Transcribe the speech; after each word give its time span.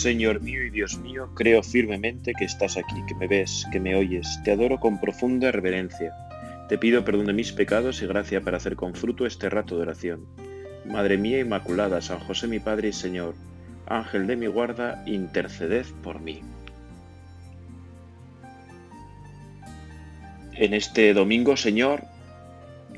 Señor 0.00 0.40
mío 0.40 0.64
y 0.64 0.70
Dios 0.70 0.98
mío, 0.98 1.28
creo 1.34 1.62
firmemente 1.62 2.32
que 2.32 2.46
estás 2.46 2.78
aquí, 2.78 3.04
que 3.06 3.14
me 3.14 3.28
ves, 3.28 3.66
que 3.70 3.78
me 3.78 3.94
oyes. 3.94 4.40
Te 4.44 4.52
adoro 4.52 4.80
con 4.80 4.98
profunda 4.98 5.52
reverencia. 5.52 6.14
Te 6.70 6.78
pido 6.78 7.04
perdón 7.04 7.26
de 7.26 7.34
mis 7.34 7.52
pecados 7.52 8.00
y 8.00 8.06
gracia 8.06 8.40
para 8.40 8.56
hacer 8.56 8.76
con 8.76 8.94
fruto 8.94 9.26
este 9.26 9.50
rato 9.50 9.76
de 9.76 9.82
oración. 9.82 10.24
Madre 10.86 11.18
mía 11.18 11.38
Inmaculada, 11.40 12.00
San 12.00 12.18
José 12.20 12.46
mi 12.46 12.60
Padre 12.60 12.88
y 12.88 12.92
Señor, 12.94 13.34
Ángel 13.86 14.26
de 14.26 14.36
mi 14.36 14.46
guarda, 14.46 15.02
interceded 15.04 15.84
por 16.02 16.18
mí. 16.18 16.40
En 20.54 20.72
este 20.72 21.12
domingo, 21.12 21.58
Señor, 21.58 22.04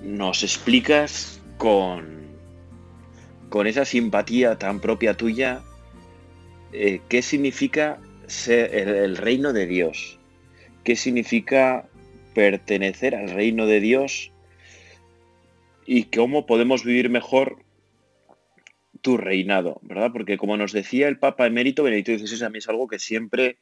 nos 0.00 0.44
explicas 0.44 1.40
con, 1.58 2.28
con 3.48 3.66
esa 3.66 3.84
simpatía 3.84 4.56
tan 4.56 4.78
propia 4.78 5.16
tuya 5.16 5.62
eh, 6.72 7.00
qué 7.08 7.22
significa 7.22 8.00
ser 8.26 8.74
el, 8.74 9.16
reino 9.16 9.52
de 9.52 9.66
Dios, 9.66 10.18
qué 10.84 10.96
significa 10.96 11.88
pertenecer 12.34 13.14
al 13.14 13.30
reino 13.30 13.66
de 13.66 13.80
Dios 13.80 14.32
y 15.84 16.04
cómo 16.04 16.46
podemos 16.46 16.84
vivir 16.84 17.10
mejor 17.10 17.62
tu 19.02 19.16
reinado, 19.16 19.80
¿verdad? 19.82 20.10
Porque 20.12 20.38
como 20.38 20.56
nos 20.56 20.72
decía 20.72 21.08
el 21.08 21.18
Papa 21.18 21.46
emérito 21.46 21.82
Benedicto 21.82 22.16
XVI, 22.16 22.46
a 22.46 22.50
mí 22.50 22.58
es 22.58 22.68
algo 22.68 22.88
que 22.88 22.98
siempre 22.98 23.58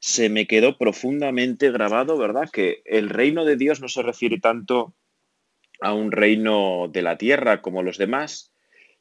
se 0.00 0.28
me 0.28 0.46
quedó 0.46 0.76
profundamente 0.78 1.70
grabado, 1.70 2.16
¿verdad? 2.16 2.48
Que 2.50 2.82
el 2.86 3.08
reino 3.10 3.44
de 3.44 3.56
Dios 3.56 3.80
no 3.80 3.88
se 3.88 4.02
refiere 4.02 4.40
tanto 4.40 4.94
a 5.80 5.92
un 5.92 6.10
reino 6.10 6.88
de 6.88 7.02
la 7.02 7.18
tierra 7.18 7.62
como 7.62 7.82
los 7.82 7.98
demás, 7.98 8.52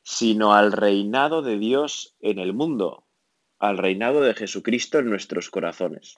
sino 0.04 0.54
al 0.54 0.72
reinado 0.72 1.42
de 1.42 1.58
Dios 1.58 2.16
en 2.22 2.40
el 2.40 2.54
mundo, 2.54 3.07
al 3.60 3.78
reinado 3.78 4.22
de 4.22 4.34
Jesucristo 4.34 5.00
en 5.00 5.10
nuestros 5.10 5.50
corazones. 5.50 6.18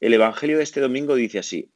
El 0.00 0.14
Evangelio 0.14 0.56
de 0.58 0.64
este 0.64 0.80
domingo 0.80 1.14
dice 1.14 1.38
así, 1.38 1.72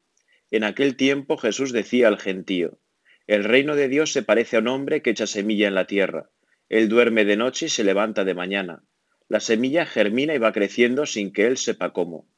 en 0.50 0.64
aquel 0.64 0.96
tiempo 0.96 1.36
Jesús 1.36 1.72
decía 1.72 2.08
al 2.08 2.18
gentío, 2.18 2.78
el 3.26 3.42
reino 3.42 3.74
de 3.74 3.88
Dios 3.88 4.12
se 4.12 4.22
parece 4.22 4.56
a 4.56 4.60
un 4.60 4.68
hombre 4.68 5.02
que 5.02 5.10
echa 5.10 5.26
semilla 5.26 5.66
en 5.66 5.74
la 5.74 5.86
tierra. 5.86 6.30
Él 6.68 6.88
duerme 6.88 7.24
de 7.24 7.36
noche 7.36 7.66
y 7.66 7.68
se 7.68 7.82
levanta 7.82 8.24
de 8.24 8.34
mañana. 8.34 8.84
La 9.28 9.40
semilla 9.40 9.84
germina 9.84 10.34
y 10.34 10.38
va 10.38 10.52
creciendo 10.52 11.06
sin 11.06 11.32
que 11.32 11.46
él 11.46 11.56
sepa 11.56 11.92
cómo. 11.92 12.28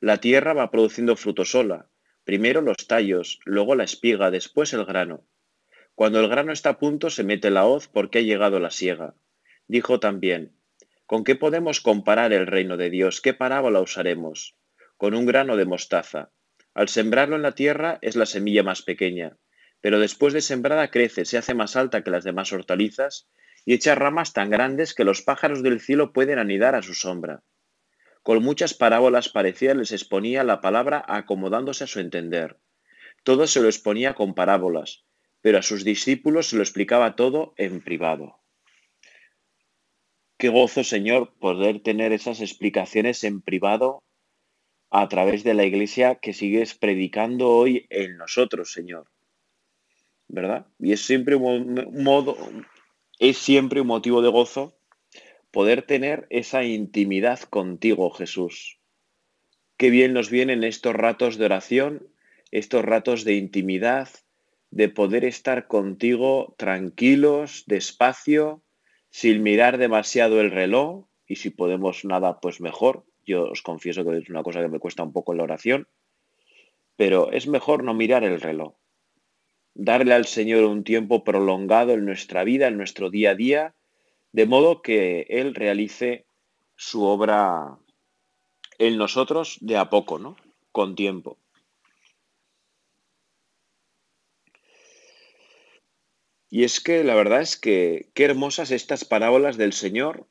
La 0.00 0.18
tierra 0.18 0.52
va 0.52 0.72
produciendo 0.72 1.14
fruto 1.14 1.44
sola, 1.44 1.88
primero 2.24 2.60
los 2.60 2.88
tallos, 2.88 3.38
luego 3.44 3.76
la 3.76 3.84
espiga, 3.84 4.32
después 4.32 4.72
el 4.72 4.84
grano. 4.84 5.24
Cuando 5.94 6.18
el 6.18 6.28
grano 6.28 6.52
está 6.52 6.70
a 6.70 6.78
punto 6.78 7.10
se 7.10 7.22
mete 7.22 7.50
la 7.50 7.66
hoz 7.66 7.86
porque 7.86 8.18
ha 8.18 8.22
llegado 8.22 8.58
la 8.58 8.70
siega. 8.70 9.14
Dijo 9.68 10.00
también, 10.00 10.56
¿Con 11.06 11.22
qué 11.22 11.34
podemos 11.34 11.80
comparar 11.82 12.32
el 12.32 12.46
reino 12.46 12.78
de 12.78 12.88
Dios? 12.88 13.20
¿Qué 13.20 13.34
parábola 13.34 13.80
usaremos? 13.80 14.56
Con 14.96 15.14
un 15.14 15.26
grano 15.26 15.56
de 15.56 15.66
mostaza. 15.66 16.30
Al 16.72 16.88
sembrarlo 16.88 17.36
en 17.36 17.42
la 17.42 17.52
tierra 17.52 17.98
es 18.00 18.16
la 18.16 18.24
semilla 18.24 18.62
más 18.62 18.80
pequeña, 18.80 19.36
pero 19.82 19.98
después 19.98 20.32
de 20.32 20.40
sembrada 20.40 20.90
crece, 20.90 21.26
se 21.26 21.36
hace 21.36 21.52
más 21.52 21.76
alta 21.76 22.02
que 22.02 22.10
las 22.10 22.24
demás 22.24 22.54
hortalizas 22.54 23.28
y 23.66 23.74
echa 23.74 23.94
ramas 23.94 24.32
tan 24.32 24.48
grandes 24.48 24.94
que 24.94 25.04
los 25.04 25.20
pájaros 25.20 25.62
del 25.62 25.80
cielo 25.80 26.14
pueden 26.14 26.38
anidar 26.38 26.74
a 26.74 26.82
su 26.82 26.94
sombra. 26.94 27.42
Con 28.22 28.42
muchas 28.42 28.72
parábolas 28.72 29.28
parecidas 29.28 29.76
les 29.76 29.92
exponía 29.92 30.42
la 30.42 30.62
palabra 30.62 31.04
acomodándose 31.06 31.84
a 31.84 31.86
su 31.86 32.00
entender. 32.00 32.58
Todo 33.24 33.46
se 33.46 33.60
lo 33.60 33.66
exponía 33.66 34.14
con 34.14 34.34
parábolas, 34.34 35.04
pero 35.42 35.58
a 35.58 35.62
sus 35.62 35.84
discípulos 35.84 36.48
se 36.48 36.56
lo 36.56 36.62
explicaba 36.62 37.14
todo 37.14 37.52
en 37.58 37.82
privado. 37.82 38.43
Qué 40.44 40.50
gozo, 40.50 40.84
Señor, 40.84 41.32
poder 41.40 41.80
tener 41.80 42.12
esas 42.12 42.42
explicaciones 42.42 43.24
en 43.24 43.40
privado 43.40 44.02
a 44.90 45.08
través 45.08 45.42
de 45.42 45.54
la 45.54 45.64
iglesia 45.64 46.16
que 46.16 46.34
sigues 46.34 46.74
predicando 46.74 47.48
hoy 47.48 47.86
en 47.88 48.18
nosotros, 48.18 48.70
Señor. 48.70 49.06
¿Verdad? 50.28 50.66
Y 50.78 50.92
es 50.92 51.00
siempre 51.00 51.34
un 51.34 51.88
modo, 51.94 52.36
es 53.18 53.38
siempre 53.38 53.80
un 53.80 53.86
motivo 53.86 54.20
de 54.20 54.28
gozo 54.28 54.76
poder 55.50 55.80
tener 55.80 56.26
esa 56.28 56.62
intimidad 56.62 57.40
contigo, 57.40 58.10
Jesús. 58.10 58.78
Qué 59.78 59.88
bien 59.88 60.12
nos 60.12 60.28
vienen 60.28 60.62
estos 60.62 60.94
ratos 60.94 61.38
de 61.38 61.46
oración, 61.46 62.06
estos 62.50 62.84
ratos 62.84 63.24
de 63.24 63.36
intimidad, 63.36 64.10
de 64.70 64.90
poder 64.90 65.24
estar 65.24 65.68
contigo 65.68 66.54
tranquilos, 66.58 67.64
despacio, 67.66 68.60
sin 69.14 69.44
mirar 69.44 69.78
demasiado 69.78 70.40
el 70.40 70.50
reloj 70.50 71.04
y 71.24 71.36
si 71.36 71.50
podemos 71.50 72.04
nada, 72.04 72.40
pues 72.40 72.60
mejor. 72.60 73.04
Yo 73.24 73.44
os 73.44 73.62
confieso 73.62 74.04
que 74.04 74.18
es 74.18 74.28
una 74.28 74.42
cosa 74.42 74.60
que 74.60 74.66
me 74.66 74.80
cuesta 74.80 75.04
un 75.04 75.12
poco 75.12 75.34
la 75.34 75.44
oración, 75.44 75.86
pero 76.96 77.30
es 77.30 77.46
mejor 77.46 77.84
no 77.84 77.94
mirar 77.94 78.24
el 78.24 78.40
reloj. 78.40 78.74
Darle 79.74 80.14
al 80.14 80.24
Señor 80.24 80.64
un 80.64 80.82
tiempo 80.82 81.22
prolongado 81.22 81.92
en 81.92 82.04
nuestra 82.04 82.42
vida, 82.42 82.66
en 82.66 82.76
nuestro 82.76 83.08
día 83.08 83.30
a 83.30 83.34
día, 83.36 83.74
de 84.32 84.46
modo 84.46 84.82
que 84.82 85.26
Él 85.28 85.54
realice 85.54 86.24
su 86.74 87.04
obra 87.04 87.78
en 88.78 88.98
nosotros 88.98 89.58
de 89.60 89.76
a 89.76 89.90
poco, 89.90 90.18
¿no? 90.18 90.34
Con 90.72 90.96
tiempo. 90.96 91.38
Y 96.54 96.62
es 96.62 96.78
que 96.78 97.02
la 97.02 97.16
verdad 97.16 97.40
es 97.40 97.56
que 97.56 98.10
qué 98.14 98.26
hermosas 98.26 98.70
estas 98.70 99.04
parábolas 99.04 99.56
del 99.56 99.72
Señor, 99.72 100.28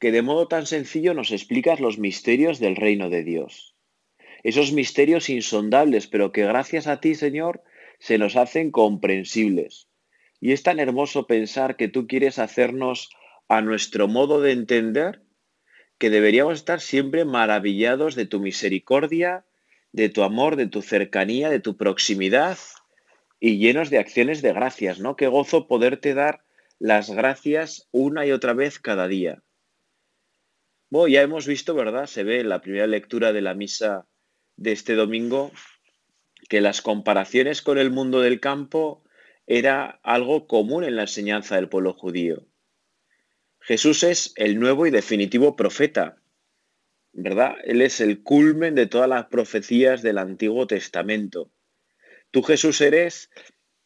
que 0.00 0.10
de 0.10 0.20
modo 0.20 0.48
tan 0.48 0.66
sencillo 0.66 1.14
nos 1.14 1.30
explicas 1.30 1.78
los 1.78 1.98
misterios 1.98 2.58
del 2.58 2.74
reino 2.74 3.08
de 3.08 3.22
Dios. 3.22 3.76
Esos 4.42 4.72
misterios 4.72 5.30
insondables, 5.30 6.08
pero 6.08 6.32
que 6.32 6.42
gracias 6.42 6.88
a 6.88 6.98
ti, 6.98 7.14
Señor, 7.14 7.62
se 8.00 8.18
nos 8.18 8.34
hacen 8.34 8.72
comprensibles. 8.72 9.86
Y 10.40 10.50
es 10.50 10.64
tan 10.64 10.80
hermoso 10.80 11.28
pensar 11.28 11.76
que 11.76 11.86
tú 11.86 12.08
quieres 12.08 12.40
hacernos 12.40 13.10
a 13.48 13.60
nuestro 13.60 14.08
modo 14.08 14.40
de 14.40 14.50
entender, 14.50 15.22
que 15.98 16.10
deberíamos 16.10 16.54
estar 16.54 16.80
siempre 16.80 17.24
maravillados 17.24 18.16
de 18.16 18.26
tu 18.26 18.40
misericordia, 18.40 19.46
de 19.92 20.08
tu 20.08 20.24
amor, 20.24 20.56
de 20.56 20.66
tu 20.66 20.82
cercanía, 20.82 21.48
de 21.48 21.60
tu 21.60 21.76
proximidad, 21.76 22.58
y 23.40 23.58
llenos 23.58 23.90
de 23.90 23.98
acciones 23.98 24.42
de 24.42 24.52
gracias, 24.52 25.00
¿no? 25.00 25.16
Qué 25.16 25.26
gozo 25.26 25.68
poderte 25.68 26.14
dar 26.14 26.44
las 26.78 27.10
gracias 27.10 27.88
una 27.90 28.26
y 28.26 28.32
otra 28.32 28.52
vez 28.52 28.78
cada 28.78 29.08
día. 29.08 29.42
Bueno, 30.90 31.08
ya 31.08 31.22
hemos 31.22 31.46
visto, 31.46 31.74
¿verdad? 31.74 32.06
Se 32.06 32.24
ve 32.24 32.40
en 32.40 32.48
la 32.48 32.60
primera 32.60 32.86
lectura 32.86 33.32
de 33.32 33.42
la 33.42 33.54
misa 33.54 34.06
de 34.56 34.72
este 34.72 34.94
domingo 34.94 35.52
que 36.48 36.60
las 36.60 36.80
comparaciones 36.80 37.62
con 37.62 37.78
el 37.78 37.90
mundo 37.90 38.20
del 38.20 38.40
campo 38.40 39.04
era 39.46 40.00
algo 40.02 40.46
común 40.46 40.84
en 40.84 40.96
la 40.96 41.02
enseñanza 41.02 41.56
del 41.56 41.68
pueblo 41.68 41.92
judío. 41.92 42.46
Jesús 43.60 44.02
es 44.02 44.32
el 44.36 44.58
nuevo 44.58 44.86
y 44.86 44.90
definitivo 44.90 45.56
profeta, 45.56 46.16
¿verdad? 47.12 47.56
Él 47.64 47.82
es 47.82 48.00
el 48.00 48.22
culmen 48.22 48.74
de 48.74 48.86
todas 48.86 49.08
las 49.08 49.26
profecías 49.26 50.02
del 50.02 50.18
Antiguo 50.18 50.66
Testamento. 50.66 51.50
Tú, 52.30 52.42
Jesús, 52.42 52.80
eres 52.80 53.30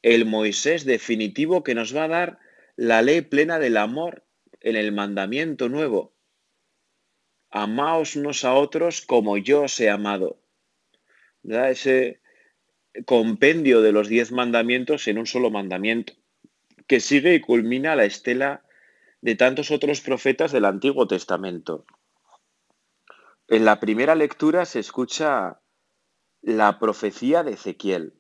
el 0.02 0.26
Moisés 0.26 0.84
definitivo 0.84 1.62
que 1.62 1.74
nos 1.74 1.94
va 1.94 2.04
a 2.04 2.08
dar 2.08 2.38
la 2.76 3.02
ley 3.02 3.20
plena 3.20 3.58
del 3.58 3.76
amor 3.76 4.24
en 4.60 4.76
el 4.76 4.92
mandamiento 4.92 5.68
nuevo. 5.68 6.12
Amaos 7.50 8.16
unos 8.16 8.44
a 8.44 8.54
otros 8.54 9.02
como 9.02 9.36
yo 9.38 9.62
os 9.62 9.78
he 9.78 9.90
amado. 9.90 10.40
Ese 11.44 12.20
compendio 13.06 13.80
de 13.80 13.92
los 13.92 14.08
diez 14.08 14.32
mandamientos 14.32 15.06
en 15.06 15.18
un 15.18 15.26
solo 15.26 15.50
mandamiento, 15.50 16.14
que 16.86 17.00
sigue 17.00 17.34
y 17.34 17.40
culmina 17.40 17.94
la 17.94 18.04
estela 18.04 18.64
de 19.20 19.36
tantos 19.36 19.70
otros 19.70 20.00
profetas 20.00 20.50
del 20.50 20.64
Antiguo 20.64 21.06
Testamento. 21.06 21.84
En 23.48 23.64
la 23.64 23.78
primera 23.78 24.14
lectura 24.14 24.64
se 24.64 24.80
escucha 24.80 25.60
la 26.40 26.78
profecía 26.78 27.44
de 27.44 27.52
Ezequiel 27.52 28.14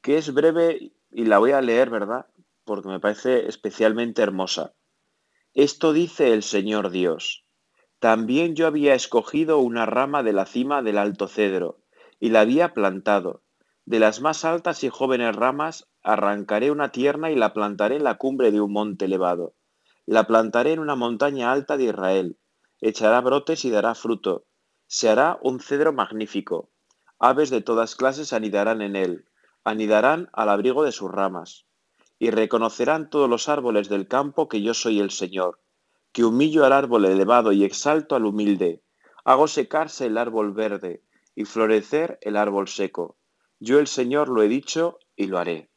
que 0.00 0.16
es 0.16 0.32
breve 0.32 0.92
y 1.10 1.24
la 1.24 1.38
voy 1.38 1.52
a 1.52 1.60
leer, 1.60 1.90
¿verdad? 1.90 2.26
Porque 2.64 2.88
me 2.88 3.00
parece 3.00 3.48
especialmente 3.48 4.22
hermosa. 4.22 4.74
Esto 5.52 5.92
dice 5.92 6.32
el 6.32 6.42
Señor 6.42 6.90
Dios. 6.90 7.44
También 7.98 8.54
yo 8.54 8.66
había 8.66 8.94
escogido 8.94 9.58
una 9.58 9.84
rama 9.84 10.22
de 10.22 10.32
la 10.32 10.46
cima 10.46 10.82
del 10.82 10.96
alto 10.96 11.28
cedro 11.28 11.80
y 12.18 12.30
la 12.30 12.40
había 12.40 12.72
plantado. 12.72 13.42
De 13.84 13.98
las 13.98 14.20
más 14.20 14.44
altas 14.44 14.84
y 14.84 14.88
jóvenes 14.88 15.34
ramas 15.34 15.88
arrancaré 16.02 16.70
una 16.70 16.92
tierna 16.92 17.30
y 17.30 17.36
la 17.36 17.52
plantaré 17.52 17.96
en 17.96 18.04
la 18.04 18.16
cumbre 18.16 18.52
de 18.52 18.60
un 18.60 18.72
monte 18.72 19.06
elevado. 19.06 19.54
La 20.06 20.26
plantaré 20.26 20.72
en 20.72 20.78
una 20.78 20.96
montaña 20.96 21.52
alta 21.52 21.76
de 21.76 21.84
Israel. 21.84 22.38
Echará 22.80 23.20
brotes 23.20 23.64
y 23.64 23.70
dará 23.70 23.94
fruto. 23.94 24.46
Se 24.86 25.08
hará 25.10 25.38
un 25.42 25.60
cedro 25.60 25.92
magnífico. 25.92 26.70
Aves 27.18 27.50
de 27.50 27.60
todas 27.60 27.96
clases 27.96 28.32
anidarán 28.32 28.80
en 28.80 28.96
él 28.96 29.29
anidarán 29.70 30.28
al 30.32 30.48
abrigo 30.48 30.84
de 30.84 30.92
sus 30.92 31.10
ramas, 31.10 31.66
y 32.18 32.30
reconocerán 32.30 33.08
todos 33.08 33.28
los 33.28 33.48
árboles 33.48 33.88
del 33.88 34.06
campo 34.06 34.48
que 34.48 34.60
yo 34.62 34.74
soy 34.74 35.00
el 35.00 35.10
Señor, 35.10 35.60
que 36.12 36.24
humillo 36.24 36.64
al 36.64 36.72
árbol 36.72 37.06
elevado 37.06 37.52
y 37.52 37.64
exalto 37.64 38.14
al 38.14 38.26
humilde. 38.26 38.82
Hago 39.24 39.48
secarse 39.48 40.06
el 40.06 40.18
árbol 40.18 40.52
verde 40.52 41.02
y 41.34 41.44
florecer 41.44 42.18
el 42.20 42.36
árbol 42.36 42.68
seco. 42.68 43.16
Yo 43.58 43.78
el 43.78 43.86
Señor 43.86 44.28
lo 44.28 44.42
he 44.42 44.48
dicho 44.48 44.98
y 45.16 45.26
lo 45.26 45.38
haré. 45.38 45.70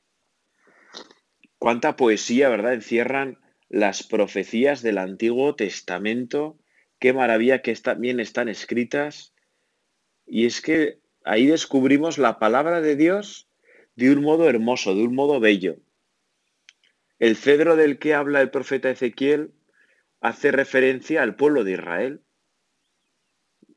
Cuánta 1.58 1.96
poesía, 1.96 2.50
¿verdad? 2.50 2.74
Encierran 2.74 3.40
las 3.70 4.04
profecías 4.04 4.82
del 4.82 4.98
Antiguo 4.98 5.56
Testamento. 5.56 6.58
Qué 7.00 7.14
maravilla 7.14 7.62
que 7.62 7.74
también 7.76 8.20
están 8.20 8.50
escritas. 8.50 9.34
Y 10.26 10.46
es 10.46 10.62
que 10.62 11.00
ahí 11.24 11.46
descubrimos 11.46 12.18
la 12.18 12.40
palabra 12.40 12.82
de 12.82 12.96
Dios 12.96 13.48
de 13.96 14.12
un 14.12 14.22
modo 14.22 14.50
hermoso, 14.50 14.96
de 14.96 15.04
un 15.04 15.16
modo 15.16 15.40
bello. 15.40 15.78
El 17.20 17.36
cedro 17.36 17.76
del 17.76 18.00
que 18.00 18.14
habla 18.14 18.42
el 18.42 18.50
profeta 18.50 18.90
Ezequiel 18.90 19.54
hace 20.20 20.52
referencia 20.52 21.22
al 21.22 21.36
pueblo 21.36 21.64
de 21.64 21.74
Israel. 21.74 22.22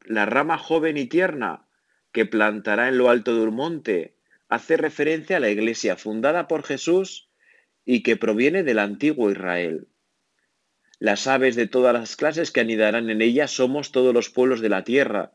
La 0.04 0.26
rama 0.26 0.58
joven 0.58 0.96
y 0.96 1.06
tierna 1.06 1.68
que 2.12 2.24
plantará 2.24 2.88
en 2.88 2.98
lo 2.98 3.10
alto 3.10 3.34
de 3.34 3.42
un 3.42 3.54
monte 3.54 4.16
hace 4.48 4.76
referencia 4.76 5.36
a 5.36 5.40
la 5.40 5.50
iglesia 5.50 5.96
fundada 5.96 6.48
por 6.48 6.62
Jesús 6.62 7.28
y 7.84 8.02
que 8.02 8.16
proviene 8.16 8.62
del 8.62 8.78
antiguo 8.78 9.30
Israel. 9.30 9.88
Las 10.98 11.26
aves 11.26 11.56
de 11.56 11.66
todas 11.66 11.92
las 11.92 12.16
clases 12.16 12.50
que 12.50 12.60
anidarán 12.60 13.10
en 13.10 13.20
ella 13.20 13.48
somos 13.48 13.92
todos 13.92 14.14
los 14.14 14.30
pueblos 14.30 14.60
de 14.60 14.70
la 14.70 14.82
tierra, 14.82 15.32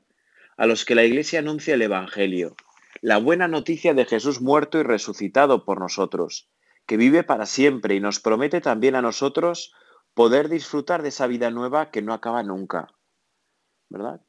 a 0.57 0.66
los 0.66 0.86
que 0.86 0.95
la 0.95 1.04
iglesia 1.04 1.39
anuncia 1.39 1.75
el 1.75 1.81
Evangelio, 1.83 2.56
la 3.01 3.18
buena 3.18 3.48
noticia 3.48 3.95
de 3.95 4.06
Jesús 4.06 4.42
muerto 4.42 4.80
y 4.80 4.83
resucitado 4.83 5.65
por 5.65 5.80
nosotros, 5.80 6.50
que 6.86 6.98
vive 6.98 7.24
para 7.24 7.48
siempre 7.48 7.95
y 7.95 8.00
nos 8.00 8.19
promete 8.19 8.62
también 8.62 8.95
a 8.95 9.01
nosotros 9.01 9.74
poder 10.13 10.50
disfrutar 10.50 11.01
de 11.01 11.09
esa 11.09 11.25
vida 11.25 11.50
nueva 11.50 11.89
que 11.89 12.03
no 12.03 12.13
acaba 12.13 12.44
nunca. 12.44 12.94
¿Verdad? 13.89 14.21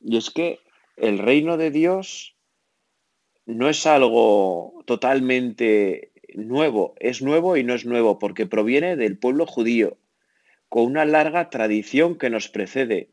Y 0.00 0.18
es 0.18 0.30
que 0.30 0.60
el 0.96 1.18
reino 1.18 1.56
de 1.56 1.70
Dios 1.70 2.36
no 3.46 3.70
es 3.70 3.86
algo 3.86 4.84
totalmente 4.84 6.12
nuevo, 6.34 6.94
es 6.98 7.22
nuevo 7.22 7.56
y 7.56 7.64
no 7.64 7.74
es 7.74 7.86
nuevo 7.86 8.18
porque 8.18 8.46
proviene 8.46 8.96
del 8.96 9.18
pueblo 9.18 9.46
judío, 9.46 9.96
con 10.68 10.84
una 10.84 11.06
larga 11.06 11.48
tradición 11.48 12.18
que 12.18 12.28
nos 12.28 12.48
precede 12.48 13.10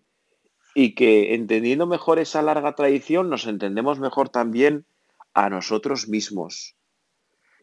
y 0.76 0.94
que 0.94 1.34
entendiendo 1.34 1.88
mejor 1.88 2.20
esa 2.20 2.44
larga 2.44 2.76
tradición 2.76 3.30
nos 3.30 3.48
entendemos 3.48 4.00
mejor 4.00 4.30
también 4.30 4.86
a 5.34 5.50
nosotros 5.50 6.08
mismos 6.08 6.76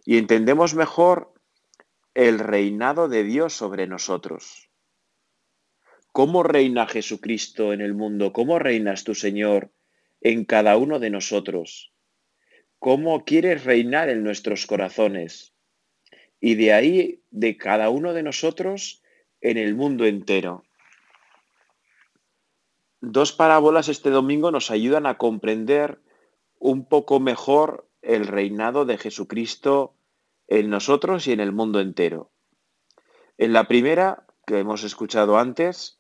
y 0.05 0.19
entendemos 0.19 0.75
mejor 0.75 1.32
el 2.14 2.38
reinado 2.38 3.09
de 3.09 3.23
Dios 3.23 3.53
sobre 3.53 3.87
nosotros. 3.87 4.70
¿Cómo 6.11 6.43
reina 6.43 6.87
Jesucristo 6.87 7.73
en 7.73 7.81
el 7.81 7.94
mundo? 7.94 8.32
¿Cómo 8.32 8.59
reinas 8.59 9.05
tu 9.05 9.15
Señor 9.15 9.73
en 10.20 10.44
cada 10.44 10.76
uno 10.76 10.99
de 10.99 11.11
nosotros? 11.11 11.93
¿Cómo 12.79 13.25
quieres 13.25 13.65
reinar 13.65 14.08
en 14.08 14.25
nuestros 14.25 14.67
corazones? 14.67 15.55
Y 16.41 16.56
de 16.56 16.73
ahí, 16.73 17.23
de 17.31 17.56
cada 17.56 17.88
uno 17.88 18.12
de 18.12 18.23
nosotros, 18.23 19.03
en 19.41 19.56
el 19.56 19.75
mundo 19.75 20.05
entero. 20.05 20.65
Dos 23.05 23.33
parábolas 23.33 23.89
este 23.89 24.11
domingo 24.11 24.53
nos 24.53 24.71
ayudan 24.71 25.07
a 25.07 25.19
comprender 25.19 26.01
un 26.61 26.87
poco 26.87 27.19
mejor 27.19 27.91
el 28.01 28.29
reinado 28.29 28.85
de 28.85 28.97
Jesucristo 28.97 29.97
en 30.47 30.71
nosotros 30.71 31.27
y 31.27 31.33
en 31.33 31.41
el 31.41 31.51
mundo 31.51 31.81
entero. 31.81 32.31
En 33.39 33.53
la 33.53 33.67
primera, 33.67 34.25
que 34.47 34.61
hemos 34.61 34.85
escuchado 34.85 35.37
antes, 35.37 35.99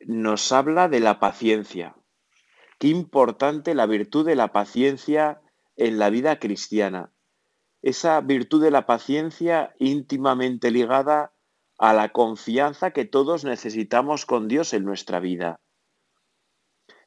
nos 0.00 0.52
habla 0.52 0.88
de 0.88 1.00
la 1.00 1.18
paciencia. 1.18 1.96
Qué 2.78 2.88
importante 2.88 3.74
la 3.74 3.86
virtud 3.86 4.26
de 4.26 4.36
la 4.36 4.52
paciencia 4.52 5.40
en 5.76 5.98
la 5.98 6.10
vida 6.10 6.38
cristiana. 6.38 7.10
Esa 7.80 8.20
virtud 8.20 8.62
de 8.62 8.70
la 8.70 8.84
paciencia 8.84 9.74
íntimamente 9.78 10.70
ligada 10.70 11.32
a 11.78 11.94
la 11.94 12.10
confianza 12.10 12.90
que 12.90 13.06
todos 13.06 13.44
necesitamos 13.44 14.26
con 14.26 14.46
Dios 14.46 14.74
en 14.74 14.84
nuestra 14.84 15.20
vida. 15.20 15.62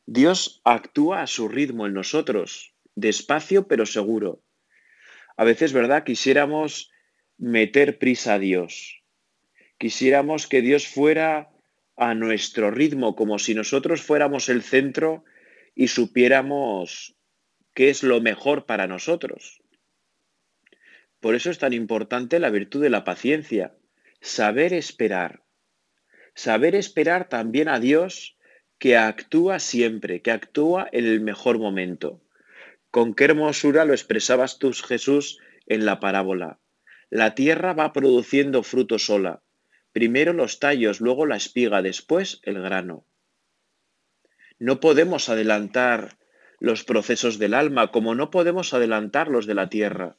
Dios 0.06 0.62
actúa 0.64 1.22
a 1.22 1.28
su 1.28 1.48
ritmo 1.48 1.86
en 1.88 1.94
nosotros, 1.94 2.74
despacio 2.96 3.68
pero 3.68 3.86
seguro. 3.86 4.44
A 5.38 5.44
veces, 5.44 5.74
¿verdad? 5.74 6.04
Quisiéramos 6.04 6.92
meter 7.38 7.98
prisa 7.98 8.36
a 8.36 8.40
Dios. 8.40 9.04
Quisiéramos 9.78 10.48
que 10.48 10.62
Dios 10.62 10.88
fuera 10.88 11.50
a 11.96 12.14
nuestro 12.14 12.72
ritmo, 12.72 13.16
como 13.16 13.40
si 13.40 13.54
nosotros 13.56 14.02
fuéramos 14.02 14.50
el 14.50 14.62
centro 14.62 15.24
y 15.76 15.88
supiéramos 15.88 17.16
qué 17.74 17.90
es 17.90 18.04
lo 18.04 18.22
mejor 18.22 18.66
para 18.66 18.88
nosotros. 18.88 19.62
Por 21.20 21.36
eso 21.36 21.52
es 21.52 21.60
tan 21.60 21.74
importante 21.74 22.40
la 22.40 22.50
virtud 22.50 22.82
de 22.82 22.90
la 22.90 23.04
paciencia, 23.04 23.76
saber 24.20 24.74
esperar. 24.74 25.44
Saber 26.34 26.76
esperar 26.76 27.30
también 27.30 27.68
a 27.68 27.80
Dios 27.80 28.38
que 28.82 28.98
actúa 28.98 29.60
siempre, 29.60 30.24
que 30.24 30.32
actúa 30.32 30.90
en 30.92 31.06
el 31.06 31.22
mejor 31.22 31.60
momento. 31.60 32.20
Con 32.90 33.14
qué 33.14 33.26
hermosura 33.26 33.86
lo 33.86 33.94
expresabas 33.94 34.58
tú, 34.58 34.74
Jesús, 34.74 35.38
en 35.68 35.86
la 35.86 36.00
parábola. 36.00 36.58
La 37.12 37.36
tierra 37.36 37.74
va 37.74 37.94
produciendo 37.94 38.64
fruto 38.64 38.98
sola. 38.98 39.44
Primero 39.92 40.34
los 40.34 40.58
tallos, 40.58 41.00
luego 41.00 41.28
la 41.28 41.36
espiga, 41.36 41.84
después 41.84 42.40
el 42.42 42.60
grano. 42.60 43.06
No 44.58 44.80
podemos 44.80 45.30
adelantar 45.30 46.18
los 46.60 46.84
procesos 46.84 47.38
del 47.38 47.54
alma 47.54 47.92
como 47.92 48.16
no 48.16 48.32
podemos 48.32 48.74
adelantar 48.74 49.28
los 49.28 49.46
de 49.46 49.54
la 49.54 49.70
tierra. 49.70 50.18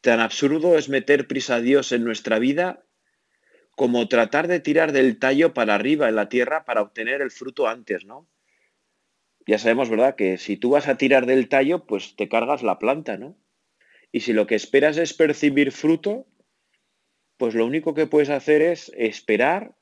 Tan 0.00 0.20
absurdo 0.20 0.78
es 0.78 0.88
meter 0.88 1.26
prisa 1.26 1.56
a 1.56 1.60
Dios 1.60 1.90
en 1.90 2.04
nuestra 2.04 2.38
vida 2.38 2.84
como 3.82 4.06
tratar 4.06 4.46
de 4.46 4.60
tirar 4.60 4.92
del 4.92 5.18
tallo 5.18 5.54
para 5.54 5.74
arriba 5.74 6.08
en 6.08 6.14
la 6.14 6.28
tierra 6.28 6.64
para 6.64 6.82
obtener 6.82 7.20
el 7.20 7.32
fruto 7.32 7.66
antes, 7.66 8.04
¿no? 8.04 8.28
ya 9.44 9.58
sabemos, 9.58 9.90
¿verdad?, 9.90 10.14
que 10.14 10.38
si 10.38 10.56
tú 10.56 10.70
vas 10.70 10.86
a 10.86 10.96
tirar 10.96 11.26
del 11.26 11.48
tallo, 11.48 11.84
pues 11.84 12.14
te 12.14 12.28
cargas 12.28 12.62
la 12.62 12.78
planta, 12.78 13.16
¿no? 13.16 13.36
Y 14.12 14.20
si 14.20 14.32
lo 14.32 14.46
que 14.46 14.54
esperas 14.54 14.98
es 14.98 15.14
percibir 15.14 15.72
fruto, 15.72 16.28
pues 17.38 17.56
lo 17.56 17.66
único 17.66 17.92
que 17.92 18.06
puedes 18.06 18.30
hacer 18.30 18.62
es 18.62 18.92
esperar, 18.94 19.74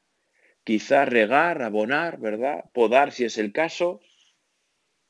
quizás 0.65 1.07
regar, 1.07 1.61
abonar, 1.61 2.19
¿verdad? 2.19 2.65
Podar 2.73 3.13
si 3.13 3.27
es 3.27 3.37
el 3.37 3.53
caso. 3.53 4.01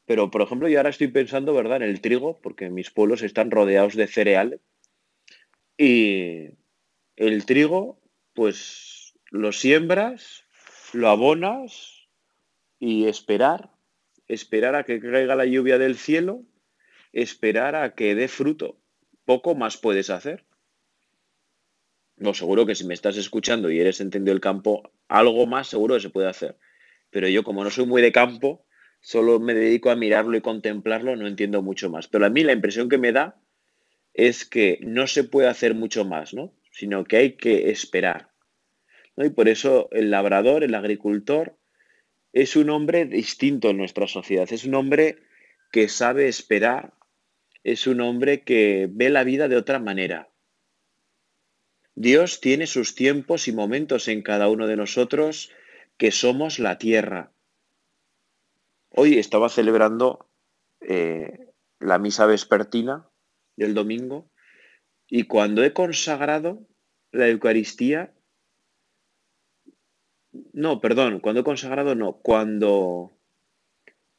Pero, 0.04 0.32
por 0.32 0.42
ejemplo, 0.42 0.68
yo 0.68 0.80
ahora 0.80 0.90
estoy 0.90 1.06
pensando, 1.06 1.54
¿verdad?, 1.54 1.76
en 1.76 1.90
el 1.90 2.00
trigo, 2.00 2.40
porque 2.40 2.70
mis 2.70 2.90
pueblos 2.90 3.22
están 3.22 3.52
rodeados 3.52 3.94
de 3.94 4.08
cereal. 4.08 4.60
Y 5.78 6.48
el 7.14 7.46
trigo, 7.46 7.99
pues 8.40 9.12
lo 9.30 9.52
siembras, 9.52 10.44
lo 10.94 11.08
abonas 11.08 12.08
y 12.78 13.06
esperar 13.06 13.70
esperar 14.32 14.74
a 14.76 14.84
que 14.84 15.00
caiga 15.00 15.34
la 15.34 15.44
lluvia 15.44 15.78
del 15.78 15.96
cielo, 15.96 16.44
esperar 17.12 17.74
a 17.74 17.94
que 17.94 18.14
dé 18.14 18.28
fruto. 18.28 18.78
Poco 19.24 19.54
más 19.54 19.76
puedes 19.76 20.08
hacer. 20.08 20.46
No, 22.16 22.32
seguro 22.34 22.66
que 22.66 22.74
si 22.74 22.86
me 22.86 22.94
estás 22.94 23.16
escuchando 23.16 23.70
y 23.70 23.80
eres 23.80 24.00
entendido 24.00 24.34
el 24.34 24.40
campo, 24.40 24.92
algo 25.08 25.46
más 25.46 25.68
seguro 25.68 25.94
que 25.94 26.00
se 26.00 26.10
puede 26.10 26.28
hacer. 26.28 26.56
Pero 27.10 27.28
yo, 27.28 27.42
como 27.42 27.64
no 27.64 27.70
soy 27.70 27.86
muy 27.86 28.02
de 28.02 28.12
campo, 28.12 28.64
solo 29.00 29.40
me 29.40 29.54
dedico 29.54 29.90
a 29.90 29.96
mirarlo 29.96 30.36
y 30.36 30.40
contemplarlo, 30.40 31.16
no 31.16 31.26
entiendo 31.26 31.62
mucho 31.62 31.90
más. 31.90 32.08
Pero 32.08 32.26
a 32.26 32.30
mí 32.30 32.44
la 32.44 32.52
impresión 32.52 32.88
que 32.88 32.98
me 32.98 33.12
da 33.12 33.40
es 34.14 34.44
que 34.44 34.78
no 34.82 35.06
se 35.06 35.24
puede 35.24 35.48
hacer 35.48 35.74
mucho 35.74 36.04
más, 36.04 36.34
¿no? 36.34 36.54
Sino 36.70 37.04
que 37.04 37.16
hay 37.16 37.32
que 37.36 37.70
esperar. 37.70 38.29
Y 39.24 39.30
por 39.30 39.48
eso 39.48 39.88
el 39.92 40.10
labrador, 40.10 40.64
el 40.64 40.74
agricultor, 40.74 41.56
es 42.32 42.56
un 42.56 42.70
hombre 42.70 43.04
distinto 43.04 43.70
en 43.70 43.76
nuestra 43.76 44.06
sociedad, 44.06 44.50
es 44.52 44.64
un 44.64 44.74
hombre 44.74 45.18
que 45.72 45.88
sabe 45.88 46.28
esperar, 46.28 46.94
es 47.64 47.86
un 47.86 48.00
hombre 48.00 48.42
que 48.42 48.88
ve 48.90 49.10
la 49.10 49.24
vida 49.24 49.48
de 49.48 49.56
otra 49.56 49.78
manera. 49.78 50.30
Dios 51.94 52.40
tiene 52.40 52.66
sus 52.66 52.94
tiempos 52.94 53.48
y 53.48 53.52
momentos 53.52 54.08
en 54.08 54.22
cada 54.22 54.48
uno 54.48 54.66
de 54.66 54.76
nosotros 54.76 55.50
que 55.96 56.12
somos 56.12 56.58
la 56.58 56.78
tierra. 56.78 57.32
Hoy 58.90 59.18
estaba 59.18 59.48
celebrando 59.48 60.30
eh, 60.80 61.50
la 61.78 61.98
misa 61.98 62.26
vespertina 62.26 63.08
del 63.56 63.74
domingo 63.74 64.30
y 65.08 65.24
cuando 65.24 65.62
he 65.62 65.72
consagrado 65.72 66.66
la 67.12 67.28
Eucaristía 67.28 68.14
no, 70.52 70.80
perdón, 70.80 71.20
cuando 71.20 71.40
he 71.40 71.44
consagrado 71.44 71.94
no, 71.94 72.14
cuando, 72.22 73.12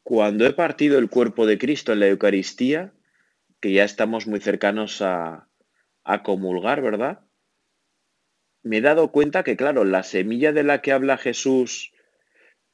cuando 0.03 0.45
he 0.45 0.53
partido 0.53 0.99
el 0.99 1.09
cuerpo 1.09 1.45
de 1.45 1.57
Cristo 1.57 1.93
en 1.93 1.99
la 1.99 2.07
Eucaristía, 2.07 2.93
que 3.59 3.73
ya 3.73 3.83
estamos 3.83 4.27
muy 4.27 4.39
cercanos 4.39 5.01
a, 5.01 5.47
a 6.03 6.23
comulgar, 6.23 6.81
¿verdad? 6.81 7.21
me 8.63 8.77
he 8.77 8.81
dado 8.81 9.11
cuenta 9.11 9.43
que, 9.43 9.57
claro, 9.57 9.83
la 9.85 10.03
semilla 10.03 10.51
de 10.51 10.63
la 10.63 10.81
que 10.81 10.91
habla 10.91 11.17
Jesús 11.17 11.93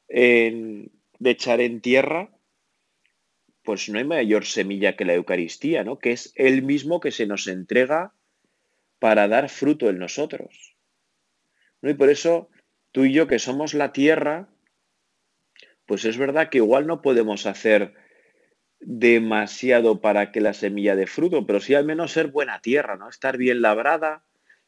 de 0.09 0.89
echar 1.19 1.59
en 1.59 1.81
tierra, 1.81 2.29
pues 3.63 3.89
no 3.89 3.97
hay 3.97 4.05
mayor 4.05 4.45
semilla 4.45 4.95
que 4.95 5.05
la 5.05 5.13
Eucaristía, 5.13 5.83
¿no? 5.83 5.99
Que 5.99 6.11
es 6.11 6.31
el 6.35 6.61
mismo 6.63 7.01
que 7.01 7.11
se 7.11 7.25
nos 7.25 7.47
entrega 7.47 8.13
para 8.99 9.27
dar 9.27 9.49
fruto 9.49 9.89
en 9.89 9.99
nosotros. 9.99 10.77
¿no? 11.81 11.89
Y 11.89 11.93
por 11.93 12.09
eso 12.09 12.49
tú 12.91 13.05
y 13.05 13.13
yo 13.13 13.27
que 13.27 13.39
somos 13.39 13.73
la 13.73 13.91
tierra, 13.91 14.49
pues 15.85 16.05
es 16.05 16.17
verdad 16.17 16.49
que 16.49 16.57
igual 16.57 16.87
no 16.87 17.01
podemos 17.01 17.45
hacer 17.45 17.93
demasiado 18.79 20.01
para 20.01 20.31
que 20.31 20.41
la 20.41 20.53
semilla 20.53 20.95
dé 20.95 21.07
fruto, 21.07 21.45
pero 21.45 21.59
sí 21.59 21.73
al 21.73 21.85
menos 21.85 22.11
ser 22.11 22.27
buena 22.27 22.61
tierra, 22.61 22.95
¿no? 22.97 23.09
Estar 23.09 23.37
bien 23.37 23.61
labrada, 23.61 24.23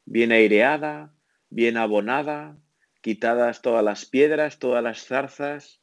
bien 0.06 0.32
aireada, 0.32 1.14
bien 1.50 1.78
abonada, 1.78 2.58
quitadas 3.02 3.62
todas 3.62 3.84
las 3.84 4.06
piedras, 4.06 4.60
todas 4.60 4.84
las 4.84 5.06
zarzas, 5.06 5.82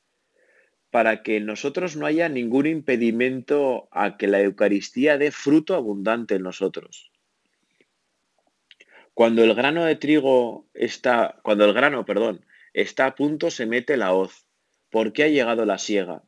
para 0.91 1.23
que 1.23 1.37
en 1.37 1.47
nosotros 1.47 1.97
no 1.97 2.07
haya 2.07 2.29
ningún 2.29 2.67
impedimento 2.67 3.89
a 3.91 4.17
que 4.17 4.27
la 4.27 4.41
Eucaristía 4.41 5.19
dé 5.19 5.31
fruto 5.31 5.75
abundante 5.75 6.37
en 6.37 6.43
nosotros. 6.43 7.13
Cuando 9.17 9.43
el 9.43 9.55
grano 9.55 9.87
de 9.87 9.97
trigo 9.97 10.69
está, 10.75 11.41
cuando 11.43 11.65
el 11.65 11.73
grano, 11.73 12.05
perdón, 12.05 12.45
está 12.75 13.07
a 13.07 13.15
punto, 13.15 13.51
se 13.51 13.65
mete 13.65 13.97
la 13.97 14.13
hoz. 14.13 14.45
¿Por 14.91 15.15
qué 15.15 15.25
ha 15.25 15.29
llegado 15.29 15.65
la 15.65 15.79
siega? 15.79 16.23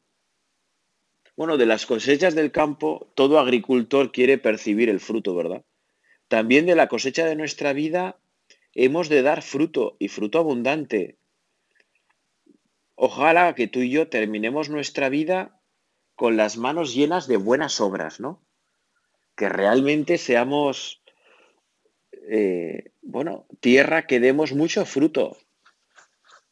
Bueno, 1.36 1.58
de 1.58 1.66
las 1.66 1.84
cosechas 1.84 2.34
del 2.34 2.50
campo, 2.50 3.12
todo 3.14 3.40
agricultor 3.40 4.10
quiere 4.10 4.38
percibir 4.38 4.88
el 4.88 5.00
fruto, 5.00 5.34
¿verdad? 5.36 5.66
También 6.28 6.64
de 6.64 6.76
la 6.76 6.88
cosecha 6.88 7.26
de 7.26 7.36
nuestra 7.36 7.74
vida 7.74 8.16
hemos 8.72 9.10
de 9.10 9.20
dar 9.20 9.42
fruto 9.42 9.98
y 9.98 10.08
fruto 10.08 10.38
abundante. 10.38 11.18
Ojalá 12.94 13.54
que 13.54 13.68
tú 13.68 13.80
y 13.80 13.90
yo 13.90 14.08
terminemos 14.08 14.70
nuestra 14.70 15.10
vida 15.10 15.60
con 16.14 16.38
las 16.38 16.56
manos 16.56 16.94
llenas 16.94 17.28
de 17.28 17.36
buenas 17.36 17.82
obras, 17.82 18.18
¿no? 18.18 18.42
Que 19.36 19.50
realmente 19.50 20.16
seamos, 20.16 21.02
eh, 22.30 22.92
bueno, 23.02 23.46
tierra 23.60 24.06
que 24.06 24.20
demos 24.20 24.52
mucho 24.52 24.84
fruto, 24.84 25.36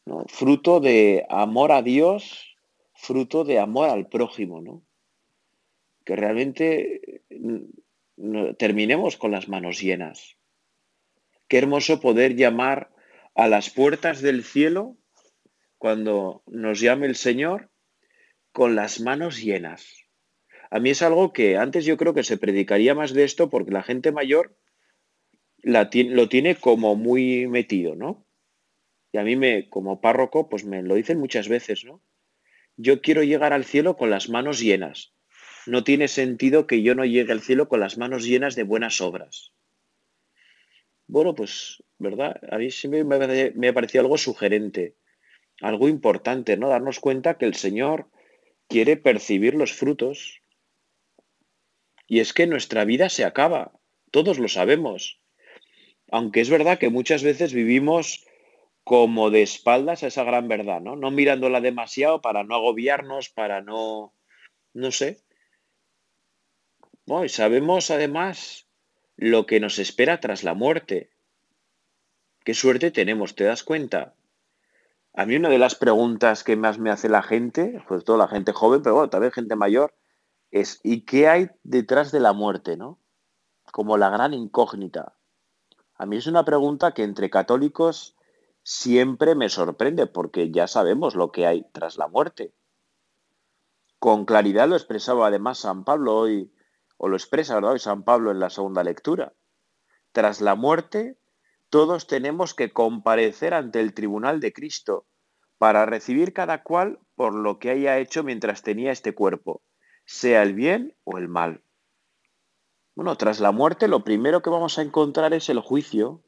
¿no? 0.05 0.25
Fruto 0.29 0.81
de 0.81 1.27
amor 1.29 1.73
a 1.73 1.83
Dios 1.83 2.57
fruto 2.97 3.45
de 3.45 3.59
amor 3.59 3.91
al 3.91 4.09
prójimo, 4.09 4.61
¿no? 4.61 4.83
Que 6.05 6.17
realmente 6.17 7.23
mm, 7.31 8.55
terminemos 8.59 9.17
con 9.17 9.31
las 9.31 9.49
manos 9.49 9.81
llenas. 9.81 10.37
Qué 11.49 11.59
hermoso 11.59 12.01
poder 12.01 12.35
llamar 12.35 12.91
a 13.35 13.49
las 13.49 13.71
puertas 13.71 14.23
del 14.23 14.43
cielo 14.43 14.97
cuando 15.79 16.43
nos 16.47 16.81
llame 16.81 17.07
el 17.07 17.17
Señor 17.17 17.71
con 18.53 18.75
las 18.75 19.01
manos 19.01 19.41
llenas. 19.41 19.87
A 20.71 20.81
mí 20.81 20.91
es 20.91 21.03
algo 21.03 21.33
que 21.33 21.57
antes 21.57 21.85
yo 21.85 21.97
creo 21.97 22.15
que 22.15 22.25
se 22.25 22.39
predicaría 22.39 22.95
más 22.95 23.13
de 23.13 23.25
esto 23.25 23.51
porque 23.51 23.71
la 23.71 23.83
gente 23.83 24.11
mayor 24.11 24.57
lo 25.73 26.29
tiene 26.29 26.57
como 26.57 26.97
muy 26.97 27.47
metido, 27.47 27.95
¿no? 27.95 28.27
Y 29.13 29.19
a 29.19 29.23
mí 29.23 29.37
me, 29.37 29.69
como 29.69 30.01
párroco, 30.01 30.49
pues 30.49 30.65
me 30.65 30.83
lo 30.83 30.95
dicen 30.95 31.19
muchas 31.19 31.49
veces, 31.49 31.85
¿no? 31.85 32.03
yo 32.77 33.01
quiero 33.01 33.23
llegar 33.23 33.53
al 33.53 33.65
cielo 33.65 33.97
con 33.97 34.11
las 34.11 34.29
manos 34.29 34.61
llenas. 34.61 35.15
No 35.67 35.83
tiene 35.83 36.09
sentido 36.09 36.67
que 36.67 36.83
yo 36.83 36.95
no 36.95 37.05
llegue 37.05 37.33
al 37.33 37.41
cielo 37.41 37.69
con 37.69 37.81
las 37.81 37.99
manos 37.99 38.25
llenas 38.25 38.55
de 38.55 38.63
buenas 38.63 39.01
obras. 39.01 39.53
Bueno, 41.09 41.35
pues, 41.35 41.83
¿verdad? 41.99 42.41
A 42.51 42.59
mí 42.59 42.69
me, 42.89 43.05
me 43.55 43.69
ha 43.69 43.73
parecido 43.73 44.03
algo 44.03 44.19
sugerente, 44.19 44.97
algo 45.61 45.89
importante, 45.89 46.57
¿no? 46.57 46.69
Darnos 46.69 47.01
cuenta 47.01 47.39
que 47.39 47.47
el 47.47 47.55
Señor 47.55 48.09
quiere 48.69 48.97
percibir 48.97 49.55
los 49.55 49.73
frutos. 49.73 50.41
Y 52.07 52.21
es 52.21 52.33
que 52.33 52.47
nuestra 52.47 52.85
vida 52.85 53.09
se 53.09 53.25
acaba, 53.25 53.73
todos 54.11 54.39
lo 54.39 54.49
sabemos. 54.49 55.21
Aunque 56.11 56.41
es 56.41 56.51
verdad 56.51 56.79
que 56.79 56.91
muchas 56.91 57.23
veces 57.23 57.53
vivimos 57.53 58.27
como 58.85 59.31
de 59.31 59.43
espaldas 59.43 60.03
a 60.03 60.07
esa 60.07 60.23
gran 60.23 60.47
verdad, 60.47 60.81
¿no? 60.81 60.95
No 60.95 61.11
mirándola 61.11 61.61
demasiado 61.61 62.21
para 62.21 62.45
no 62.45 62.55
agobiarnos, 62.55 63.29
para 63.31 63.61
no, 63.61 64.15
no 64.75 64.93
sé. 64.93 65.23
y 67.25 67.29
sabemos 67.29 67.91
además 67.91 68.69
lo 69.17 69.47
que 69.47 69.59
nos 69.59 69.79
espera 69.79 70.21
tras 70.21 70.45
la 70.45 70.55
muerte. 70.55 71.11
Qué 72.45 72.55
suerte 72.55 72.93
tenemos, 72.93 73.35
¿te 73.35 73.43
das 73.43 73.65
cuenta? 73.65 74.15
A 75.15 75.27
mí 75.27 75.35
una 75.35 75.49
de 75.49 75.59
las 75.59 75.75
preguntas 75.75 76.45
que 76.45 76.57
más 76.57 76.79
me 76.79 76.91
hace 76.91 77.09
la 77.09 77.23
gente, 77.23 77.83
sobre 77.89 78.03
todo 78.03 78.19
la 78.19 78.29
gente 78.29 78.53
joven, 78.53 78.83
pero 78.83 78.95
bueno, 78.95 79.11
también 79.11 79.33
gente 79.33 79.57
mayor, 79.57 79.95
es 80.51 80.79
¿y 80.85 81.01
qué 81.01 81.27
hay 81.27 81.49
detrás 81.65 82.13
de 82.13 82.21
la 82.21 82.33
muerte, 82.33 82.77
no? 82.77 83.01
Como 83.73 83.97
la 83.97 84.11
gran 84.11 84.33
incógnita. 84.33 85.17
A 85.99 86.07
mí 86.07 86.17
es 86.17 86.27
una 86.27 86.45
pregunta 86.45 86.93
que 86.93 87.05
entre 87.05 87.31
católicos 87.31 88.17
siempre 88.63 89.35
me 89.35 89.49
sorprende 89.49 90.07
porque 90.07 90.51
ya 90.51 90.67
sabemos 90.67 91.15
lo 91.15 91.33
que 91.33 91.47
hay 91.47 91.67
tras 91.73 91.97
la 91.97 92.09
muerte. 92.09 92.53
Con 93.99 94.27
claridad 94.27 94.69
lo 94.69 94.77
expresaba 94.77 95.29
además 95.29 95.59
San 95.59 95.85
Pablo 95.85 96.17
hoy, 96.17 96.53
o 96.99 97.09
lo 97.09 97.17
expresa 97.17 97.55
¿verdad? 97.55 97.73
hoy 97.73 97.79
San 97.79 98.03
Pablo 98.03 98.31
en 98.31 98.41
la 98.41 98.51
segunda 98.51 98.85
lectura. 98.85 99.33
Tras 100.13 100.41
la 100.41 100.55
muerte, 100.55 101.19
todos 101.71 102.07
tenemos 102.07 102.55
que 102.55 102.73
comparecer 102.73 103.55
ante 103.55 103.81
el 103.81 103.95
tribunal 103.95 104.41
de 104.41 104.53
Cristo 104.53 105.07
para 105.59 105.87
recibir 105.87 106.33
cada 106.33 106.63
cual 106.63 107.01
por 107.15 107.35
lo 107.35 107.59
que 107.59 107.71
haya 107.71 107.99
hecho 107.99 108.23
mientras 108.23 108.63
tenía 108.63 108.93
este 108.93 109.15
cuerpo, 109.15 109.63
sea 110.05 110.43
el 110.43 110.53
bien 110.53 110.95
o 111.05 111.17
el 111.17 111.29
mal. 111.29 111.63
Bueno, 112.97 113.15
tras 113.17 113.39
la 113.41 113.53
muerte 113.53 113.87
lo 113.87 114.03
primero 114.03 114.43
que 114.43 114.51
vamos 114.51 114.79
a 114.79 114.83
encontrar 114.83 115.35
es 115.35 115.49
el 115.51 115.61
juicio, 115.61 116.25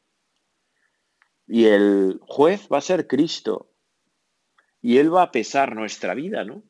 y 1.49 1.65
el 1.65 2.21
juez 2.21 2.69
va 2.71 2.77
a 2.79 2.83
ser 2.83 3.07
Cristo. 3.07 3.73
Y 4.83 4.99
Él 4.99 5.13
va 5.13 5.23
a 5.23 5.33
pesar 5.33 5.75
nuestra 5.75 6.15
vida, 6.15 6.45
¿no? 6.45 6.63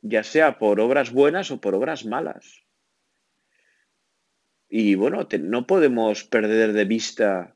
Ya 0.00 0.24
sea 0.24 0.58
por 0.58 0.80
obras 0.80 1.12
buenas 1.12 1.50
o 1.50 1.60
por 1.60 1.74
obras 1.74 2.06
malas. 2.06 2.64
Y 4.68 4.94
bueno, 4.94 5.28
no 5.40 5.66
podemos 5.66 6.24
perder 6.24 6.72
de 6.72 6.86
vista 6.86 7.54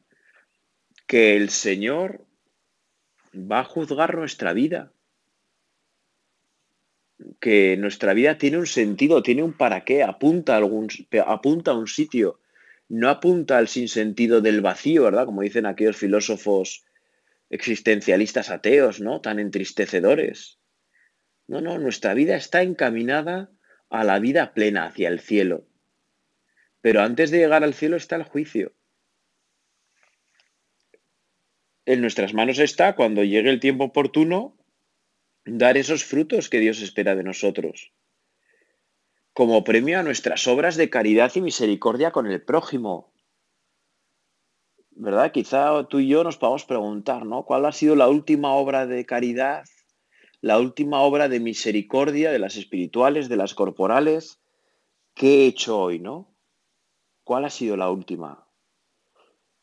que 1.07 1.35
el 1.35 1.49
Señor 1.49 2.26
va 3.33 3.61
a 3.61 3.64
juzgar 3.64 4.14
nuestra 4.14 4.52
vida. 4.52 4.93
Que 7.40 7.76
nuestra 7.76 8.14
vida 8.14 8.38
tiene 8.38 8.59
un 8.59 8.66
sentido, 8.66 9.23
tiene 9.23 9.42
un 9.42 9.52
para 9.52 9.85
qué, 9.85 10.02
apunta 10.02 10.54
a, 10.54 10.56
algún, 10.59 10.88
apunta 11.26 11.73
a 11.73 11.75
un 11.75 11.87
sitio 11.87 12.40
no 12.88 13.09
apunta 13.09 13.59
al 13.59 13.68
sinsentido 13.68 14.40
del 14.40 14.61
vacío, 14.61 15.04
¿verdad? 15.04 15.26
Como 15.26 15.42
dicen 15.42 15.66
aquellos 15.66 15.97
filósofos 15.97 16.85
existencialistas 17.50 18.50
ateos, 18.50 19.00
¿no? 19.00 19.21
Tan 19.21 19.38
entristecedores. 19.38 20.59
No, 21.49 21.61
no, 21.61 21.78
nuestra 21.78 22.14
vida 22.14 22.37
está 22.37 22.62
encaminada 22.62 23.50
a 23.88 24.04
la 24.04 24.18
vida 24.18 24.52
plena, 24.52 24.87
hacia 24.87 25.09
el 25.09 25.21
cielo. 25.21 25.66
Pero 26.80 27.02
antes 27.02 27.30
de 27.30 27.38
llegar 27.38 27.64
al 27.64 27.75
cielo 27.75 27.97
está 27.97 28.16
el 28.16 28.25
juicio. 28.25 28.73
En 31.85 32.00
nuestras 32.00 32.35
manos 32.35 32.59
está, 32.59 32.97
cuando 32.97 33.23
llegue 33.23 33.50
el 33.50 33.61
tiempo 33.61 33.85
oportuno, 33.85 34.56
dar 35.46 35.76
esos 35.76 36.04
frutos 36.04 36.50
que 36.50 36.60
Dios 36.60 36.82
espera 36.82 37.14
de 37.14 37.22
nosotros 37.22 37.92
como 39.36 39.64
premio 39.64 40.00
a 40.00 40.02
nuestras 40.02 40.46
obras 40.46 40.76
de 40.76 40.88
caridad 40.88 41.30
y 41.34 41.42
misericordia 41.42 42.10
con 42.10 42.26
el 42.26 42.42
prójimo. 42.42 43.12
¿Verdad? 44.92 45.30
Quizá 45.30 45.86
tú 45.88 45.98
y 45.98 46.08
yo 46.08 46.24
nos 46.24 46.38
podamos 46.38 46.64
preguntar, 46.64 47.26
¿no? 47.26 47.44
¿Cuál 47.44 47.66
ha 47.66 47.72
sido 47.72 47.96
la 47.96 48.08
última 48.08 48.54
obra 48.54 48.86
de 48.86 49.04
caridad, 49.04 49.64
la 50.40 50.58
última 50.58 51.02
obra 51.02 51.28
de 51.28 51.40
misericordia 51.40 52.30
de 52.30 52.38
las 52.38 52.56
espirituales, 52.56 53.28
de 53.28 53.36
las 53.36 53.52
corporales, 53.52 54.40
que 55.12 55.42
he 55.42 55.46
hecho 55.48 55.80
hoy, 55.80 55.98
¿no? 55.98 56.34
¿Cuál 57.22 57.44
ha 57.44 57.50
sido 57.50 57.76
la 57.76 57.90
última? 57.90 58.48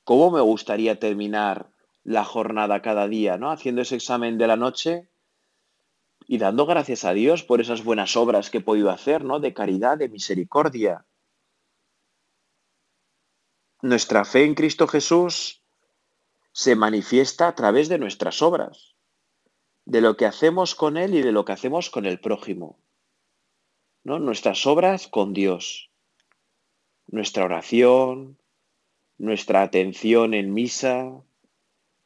¿Cómo 0.04 0.30
me 0.30 0.42
gustaría 0.42 1.00
terminar 1.00 1.72
la 2.04 2.24
jornada 2.24 2.84
cada 2.84 3.08
día, 3.08 3.40
¿no? 3.40 3.50
Haciendo 3.50 3.82
ese 3.82 3.96
examen 3.96 4.38
de 4.38 4.46
la 4.46 4.56
noche 4.56 5.10
y 6.34 6.40
dando 6.40 6.66
gracias 6.66 7.06
a 7.06 7.14
Dios 7.14 7.44
por 7.44 7.62
esas 7.62 7.84
buenas 7.84 8.18
obras 8.18 8.50
que 8.50 8.58
he 8.58 8.62
podido 8.62 8.90
hacer, 8.90 9.24
¿no? 9.24 9.40
De 9.40 9.54
caridad, 9.54 10.00
de 10.00 10.10
misericordia. 10.10 11.06
Nuestra 13.84 14.26
fe 14.26 14.44
en 14.44 14.56
Cristo 14.56 14.88
Jesús 14.88 15.62
se 16.52 16.76
manifiesta 16.76 17.48
a 17.48 17.54
través 17.54 17.88
de 17.88 18.00
nuestras 18.00 18.42
obras, 18.42 18.96
de 19.86 20.02
lo 20.02 20.18
que 20.18 20.26
hacemos 20.26 20.74
con 20.74 20.98
Él 20.98 21.14
y 21.14 21.22
de 21.22 21.32
lo 21.32 21.46
que 21.46 21.52
hacemos 21.52 21.92
con 21.92 22.08
el 22.08 22.20
prójimo. 22.20 22.80
¿no? 24.04 24.18
Nuestras 24.18 24.66
obras 24.66 25.08
con 25.08 25.34
Dios, 25.34 25.92
nuestra 27.06 27.46
oración, 27.46 28.40
nuestra 29.20 29.62
atención 29.62 30.34
en 30.34 30.52
misa, 30.52 31.12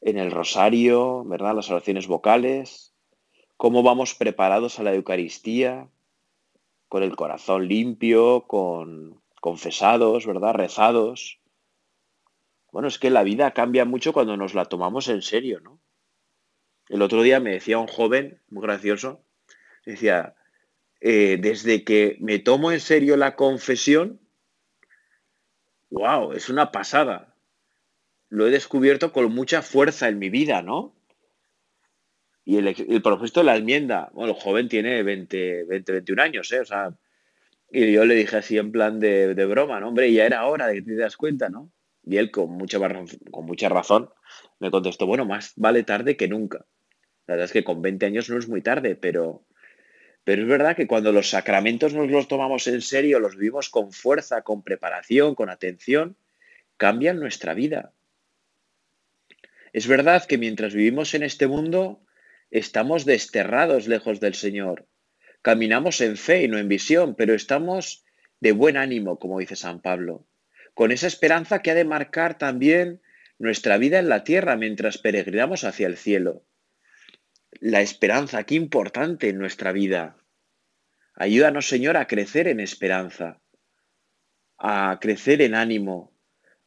en 0.02 0.18
el 0.18 0.32
rosario, 0.32 1.24
¿verdad? 1.24 1.56
Las 1.56 1.70
oraciones 1.70 2.08
vocales, 2.08 2.94
cómo 3.58 3.84
vamos 3.84 4.14
preparados 4.14 4.80
a 4.80 4.84
la 4.84 4.94
Eucaristía, 4.94 5.90
con 6.88 7.04
el 7.04 7.16
corazón 7.16 7.68
limpio, 7.68 8.46
con 8.48 9.22
confesados, 9.42 10.26
¿verdad? 10.26 10.54
Rezados. 10.54 11.40
Bueno, 12.72 12.88
es 12.88 13.00
que 13.00 13.10
la 13.10 13.24
vida 13.24 13.52
cambia 13.52 13.86
mucho 13.86 14.14
cuando 14.14 14.38
nos 14.38 14.54
la 14.54 14.66
tomamos 14.66 15.10
en 15.10 15.22
serio, 15.22 15.60
¿no? 15.60 15.80
El 16.88 17.02
otro 17.02 17.22
día 17.22 17.40
me 17.40 17.52
decía 17.52 17.80
un 17.80 17.88
joven, 17.88 18.42
muy 18.50 18.64
gracioso, 18.64 19.22
decía, 19.86 20.36
eh, 21.02 21.38
desde 21.40 21.84
que 21.84 22.18
me 22.22 22.40
tomo 22.40 22.72
en 22.72 22.80
serio 22.80 23.18
la 23.18 23.36
confesión, 23.36 24.22
wow, 25.90 26.32
es 26.32 26.50
una 26.50 26.72
pasada. 26.72 27.36
Lo 28.30 28.48
he 28.48 28.52
descubierto 28.52 29.12
con 29.12 29.34
mucha 29.34 29.62
fuerza 29.62 30.08
en 30.08 30.20
mi 30.20 30.30
vida, 30.30 30.62
¿no? 30.62 30.97
Y 32.48 32.56
el, 32.56 32.68
el 32.68 33.02
propósito 33.02 33.42
de 33.42 33.48
la 33.48 33.58
enmienda, 33.58 34.10
bueno, 34.14 34.32
el 34.32 34.40
joven 34.40 34.70
tiene 34.70 35.04
20, 35.04 35.66
20 35.66 35.92
21 35.92 36.22
años, 36.22 36.50
¿eh? 36.54 36.62
O 36.62 36.66
sea, 36.66 36.94
y 37.70 37.92
yo 37.92 38.06
le 38.06 38.16
dije 38.16 38.38
así 38.38 38.58
en 38.58 38.72
plan 38.72 39.02
de, 39.02 39.36
de 39.36 39.46
broma, 39.46 39.82
¿no? 39.82 39.90
Hombre, 39.90 40.14
ya 40.14 40.26
era 40.26 40.46
hora 40.46 40.68
de 40.68 40.76
que 40.76 40.82
te 40.84 40.96
das 40.96 41.18
cuenta, 41.18 41.50
¿no? 41.50 41.70
Y 42.06 42.16
él 42.16 42.32
con 42.32 42.52
mucha, 42.52 42.80
con 43.32 43.46
mucha 43.46 43.68
razón 43.68 44.10
me 44.60 44.72
contestó, 44.72 45.06
bueno, 45.06 45.26
más 45.26 45.52
vale 45.58 45.84
tarde 45.84 46.16
que 46.16 46.30
nunca. 46.30 46.66
La 47.26 47.34
verdad 47.34 47.48
es 47.48 47.52
que 47.52 47.66
con 47.66 47.82
20 47.82 48.06
años 48.06 48.30
no 48.30 48.40
es 48.40 48.48
muy 48.48 48.62
tarde, 48.62 48.96
pero, 48.96 49.44
pero 50.24 50.44
es 50.44 50.48
verdad 50.48 50.78
que 50.78 50.88
cuando 50.88 51.12
los 51.12 51.30
sacramentos 51.30 51.94
nos 51.94 52.10
los 52.10 52.30
tomamos 52.30 52.66
en 52.68 52.82
serio, 52.82 53.20
los 53.20 53.36
vivimos 53.36 53.70
con 53.70 53.92
fuerza, 53.92 54.44
con 54.44 54.64
preparación, 54.64 55.36
con 55.36 55.50
atención, 55.50 56.16
cambian 56.78 57.20
nuestra 57.20 57.54
vida. 57.54 57.92
Es 59.74 59.86
verdad 59.86 60.26
que 60.26 60.38
mientras 60.38 60.74
vivimos 60.74 61.14
en 61.14 61.24
este 61.24 61.48
mundo, 61.48 62.07
estamos 62.52 63.06
desterrados 63.06 63.88
lejos 63.88 64.20
del 64.20 64.34
Señor. 64.34 64.88
Caminamos 65.42 66.02
en 66.02 66.18
fe 66.18 66.44
y 66.44 66.48
no 66.48 66.58
en 66.58 66.68
visión, 66.68 67.16
pero 67.16 67.34
estamos 67.34 68.06
de 68.40 68.52
buen 68.52 68.78
ánimo, 68.78 69.20
como 69.20 69.40
dice 69.40 69.56
San 69.56 69.82
Pablo, 69.82 70.28
con 70.74 70.92
esa 70.92 71.08
esperanza 71.08 71.62
que 71.62 71.72
ha 71.72 71.76
de 71.76 71.86
marcar 71.86 72.38
también 72.38 73.02
nuestra 73.40 73.78
vida 73.78 74.00
en 74.00 74.10
la 74.10 74.24
tierra 74.24 74.56
mientras 74.56 74.98
peregrinamos 74.98 75.64
hacia 75.64 75.88
el 75.88 75.98
cielo 75.98 76.44
la 77.60 77.82
esperanza, 77.82 78.44
qué 78.44 78.56
importante 78.56 79.30
en 79.30 79.38
nuestra 79.38 79.72
vida. 79.72 80.18
Ayúdanos, 81.16 81.68
Señor, 81.68 81.98
a 81.98 82.08
crecer 82.08 82.48
en 82.48 82.60
esperanza, 82.60 83.42
a 84.58 84.98
crecer 85.02 85.42
en 85.42 85.56
ánimo, 85.56 86.14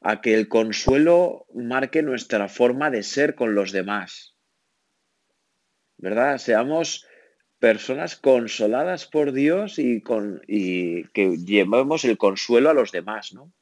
a 0.01 0.21
que 0.21 0.35
el 0.35 0.49
consuelo 0.49 1.47
marque 1.55 2.03
nuestra 2.03 2.49
forma 2.49 2.91
de 2.91 3.03
ser 3.03 3.35
con 3.35 3.55
los 3.55 3.73
demás. 3.73 4.30
¿Verdad? 6.01 6.39
Seamos 6.39 7.07
personas 7.59 8.17
consoladas 8.17 9.07
por 9.07 9.33
Dios 9.33 9.79
y, 9.79 10.01
con, 10.01 10.41
y 10.49 11.05
que 11.09 11.37
llevemos 11.37 12.07
el 12.07 12.17
consuelo 12.17 12.71
a 12.71 12.75
los 12.75 12.91
demás, 12.91 13.35
¿no? 13.35 13.53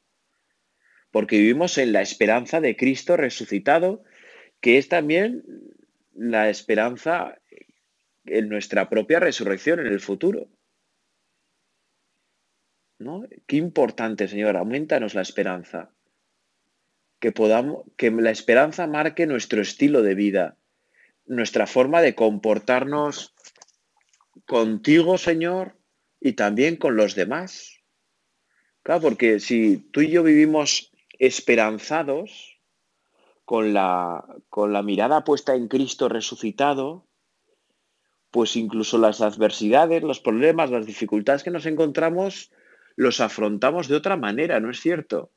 Porque 1.10 1.38
vivimos 1.38 1.78
en 1.78 1.92
la 1.92 2.00
esperanza 2.00 2.60
de 2.60 2.76
Cristo 2.76 3.16
resucitado, 3.16 4.04
que 4.60 4.78
es 4.78 4.88
también 4.88 5.42
la 6.14 6.48
esperanza 6.48 7.38
en 8.24 8.48
nuestra 8.48 8.88
propia 8.88 9.18
resurrección 9.18 9.80
en 9.80 9.88
el 9.88 10.00
futuro. 10.00 10.48
¿No? 13.00 13.24
Qué 13.46 13.56
importante, 13.56 14.28
Señor, 14.28 14.56
aumentanos 14.56 15.14
la 15.14 15.22
esperanza. 15.22 15.90
Que 17.18 17.32
podamos, 17.32 17.84
que 17.96 18.12
la 18.12 18.30
esperanza 18.30 18.86
marque 18.86 19.26
nuestro 19.26 19.60
estilo 19.60 20.02
de 20.02 20.14
vida, 20.14 20.56
nuestra 21.28 21.66
forma 21.66 22.00
de 22.00 22.14
comportarnos 22.14 23.34
contigo, 24.46 25.18
Señor, 25.18 25.76
y 26.20 26.32
también 26.32 26.76
con 26.76 26.96
los 26.96 27.14
demás. 27.14 27.78
Porque 28.82 29.38
si 29.38 29.76
tú 29.76 30.00
y 30.00 30.10
yo 30.10 30.22
vivimos 30.22 30.90
esperanzados, 31.18 32.58
con 33.44 33.72
la, 33.72 34.26
con 34.50 34.74
la 34.74 34.82
mirada 34.82 35.24
puesta 35.24 35.54
en 35.54 35.68
Cristo 35.68 36.10
resucitado, 36.10 37.06
pues 38.30 38.56
incluso 38.56 38.98
las 38.98 39.22
adversidades, 39.22 40.02
los 40.02 40.20
problemas, 40.20 40.70
las 40.70 40.84
dificultades 40.84 41.42
que 41.42 41.50
nos 41.50 41.64
encontramos, 41.64 42.50
los 42.94 43.20
afrontamos 43.20 43.88
de 43.88 43.96
otra 43.96 44.18
manera, 44.18 44.60
¿no 44.60 44.70
es 44.70 44.80
cierto? 44.80 45.32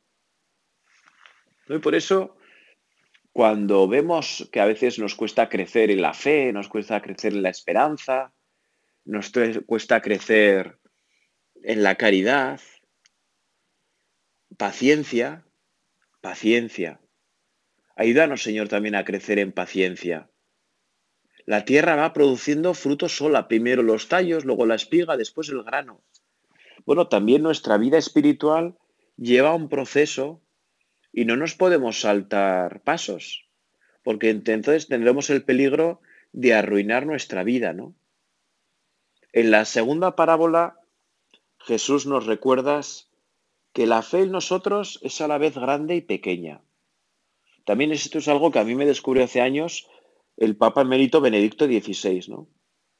Y 1.69 1.77
por 1.77 1.95
eso, 1.95 2.35
cuando 3.33 3.87
vemos 3.87 4.49
que 4.51 4.59
a 4.59 4.65
veces 4.65 4.99
nos 4.99 5.15
cuesta 5.15 5.47
crecer 5.47 5.89
en 5.89 6.01
la 6.01 6.13
fe, 6.13 6.51
nos 6.51 6.67
cuesta 6.67 7.01
crecer 7.01 7.33
en 7.33 7.43
la 7.43 7.49
esperanza, 7.49 8.33
nos 9.05 9.31
cuesta 9.65 10.01
crecer 10.01 10.77
en 11.63 11.83
la 11.83 11.95
caridad, 11.95 12.59
paciencia, 14.57 15.45
paciencia. 16.19 16.99
Ayúdanos, 17.95 18.43
Señor, 18.43 18.67
también 18.67 18.95
a 18.95 19.05
crecer 19.05 19.39
en 19.39 19.51
paciencia. 19.51 20.29
La 21.45 21.65
tierra 21.65 21.95
va 21.95 22.13
produciendo 22.13 22.73
frutos 22.73 23.15
sola, 23.15 23.47
primero 23.47 23.81
los 23.81 24.07
tallos, 24.07 24.45
luego 24.45 24.65
la 24.65 24.75
espiga, 24.75 25.17
después 25.17 25.49
el 25.49 25.63
grano. 25.63 26.03
Bueno, 26.85 27.07
también 27.07 27.43
nuestra 27.43 27.77
vida 27.77 27.97
espiritual 27.97 28.77
lleva 29.17 29.53
un 29.53 29.69
proceso 29.69 30.41
y 31.13 31.25
no 31.25 31.35
nos 31.35 31.55
podemos 31.55 32.01
saltar 32.01 32.81
pasos, 32.81 33.45
porque 34.03 34.29
entonces 34.29 34.87
tendremos 34.87 35.29
el 35.29 35.43
peligro 35.43 36.01
de 36.31 36.53
arruinar 36.53 37.05
nuestra 37.05 37.43
vida, 37.43 37.73
¿no? 37.73 37.93
En 39.33 39.51
la 39.51 39.65
segunda 39.65 40.15
parábola, 40.15 40.79
Jesús 41.59 42.05
nos 42.05 42.25
recuerda 42.25 42.81
que 43.73 43.87
la 43.87 44.01
fe 44.01 44.23
en 44.23 44.31
nosotros 44.31 44.99
es 45.03 45.21
a 45.21 45.27
la 45.27 45.37
vez 45.37 45.55
grande 45.55 45.95
y 45.95 46.01
pequeña. 46.01 46.61
También 47.65 47.91
esto 47.91 48.17
es 48.17 48.27
algo 48.27 48.51
que 48.51 48.59
a 48.59 48.63
mí 48.63 48.75
me 48.75 48.85
descubrió 48.85 49.23
hace 49.23 49.41
años 49.41 49.87
el 50.37 50.57
Papa 50.57 50.81
Emérito 50.81 51.21
Benedicto 51.21 51.65
XVI, 51.65 52.25
¿no? 52.27 52.47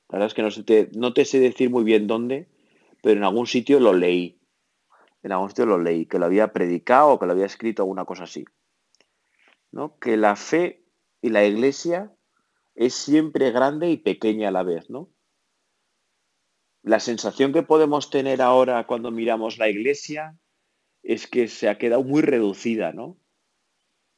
La 0.10 0.20
verdad 0.20 0.28
es 0.28 0.34
que 0.34 0.42
no, 0.42 0.66
te, 0.66 0.90
no 0.94 1.14
te 1.14 1.26
sé 1.26 1.40
decir 1.40 1.70
muy 1.70 1.84
bien 1.84 2.08
dónde, 2.08 2.48
pero 3.02 3.18
en 3.18 3.24
algún 3.24 3.48
sitio 3.48 3.80
lo 3.80 3.94
leí. 3.94 4.41
En 5.24 5.32
algún 5.32 5.50
sitio 5.50 5.66
lo 5.66 5.80
leí, 5.80 6.06
que 6.06 6.20
lo 6.20 6.26
había 6.26 6.52
predicado 6.52 7.10
o 7.10 7.20
que 7.20 7.26
lo 7.26 7.34
había 7.34 7.46
escrito, 7.46 7.84
alguna 7.84 8.06
cosa 8.06 8.24
así. 8.24 8.46
¿no? 9.72 9.98
Que 10.00 10.18
la 10.18 10.36
fe 10.36 10.84
y 11.22 11.30
la 11.30 11.46
iglesia 11.46 12.12
es 12.76 12.94
siempre 12.94 13.52
grande 13.52 13.90
y 13.90 13.98
pequeña 13.98 14.50
a 14.50 14.52
la 14.52 14.64
vez, 14.64 14.90
¿no? 14.90 15.10
La 16.84 17.00
sensación 17.00 17.54
que 17.54 17.62
podemos 17.62 18.10
tener 18.10 18.42
ahora 18.42 18.88
cuando 18.88 19.12
miramos 19.12 19.60
la 19.60 19.70
iglesia 19.70 20.36
es 21.04 21.28
que 21.28 21.48
se 21.48 21.70
ha 21.70 21.78
quedado 21.78 22.04
muy 22.04 22.24
reducida, 22.24 22.92
¿no? 22.92 23.22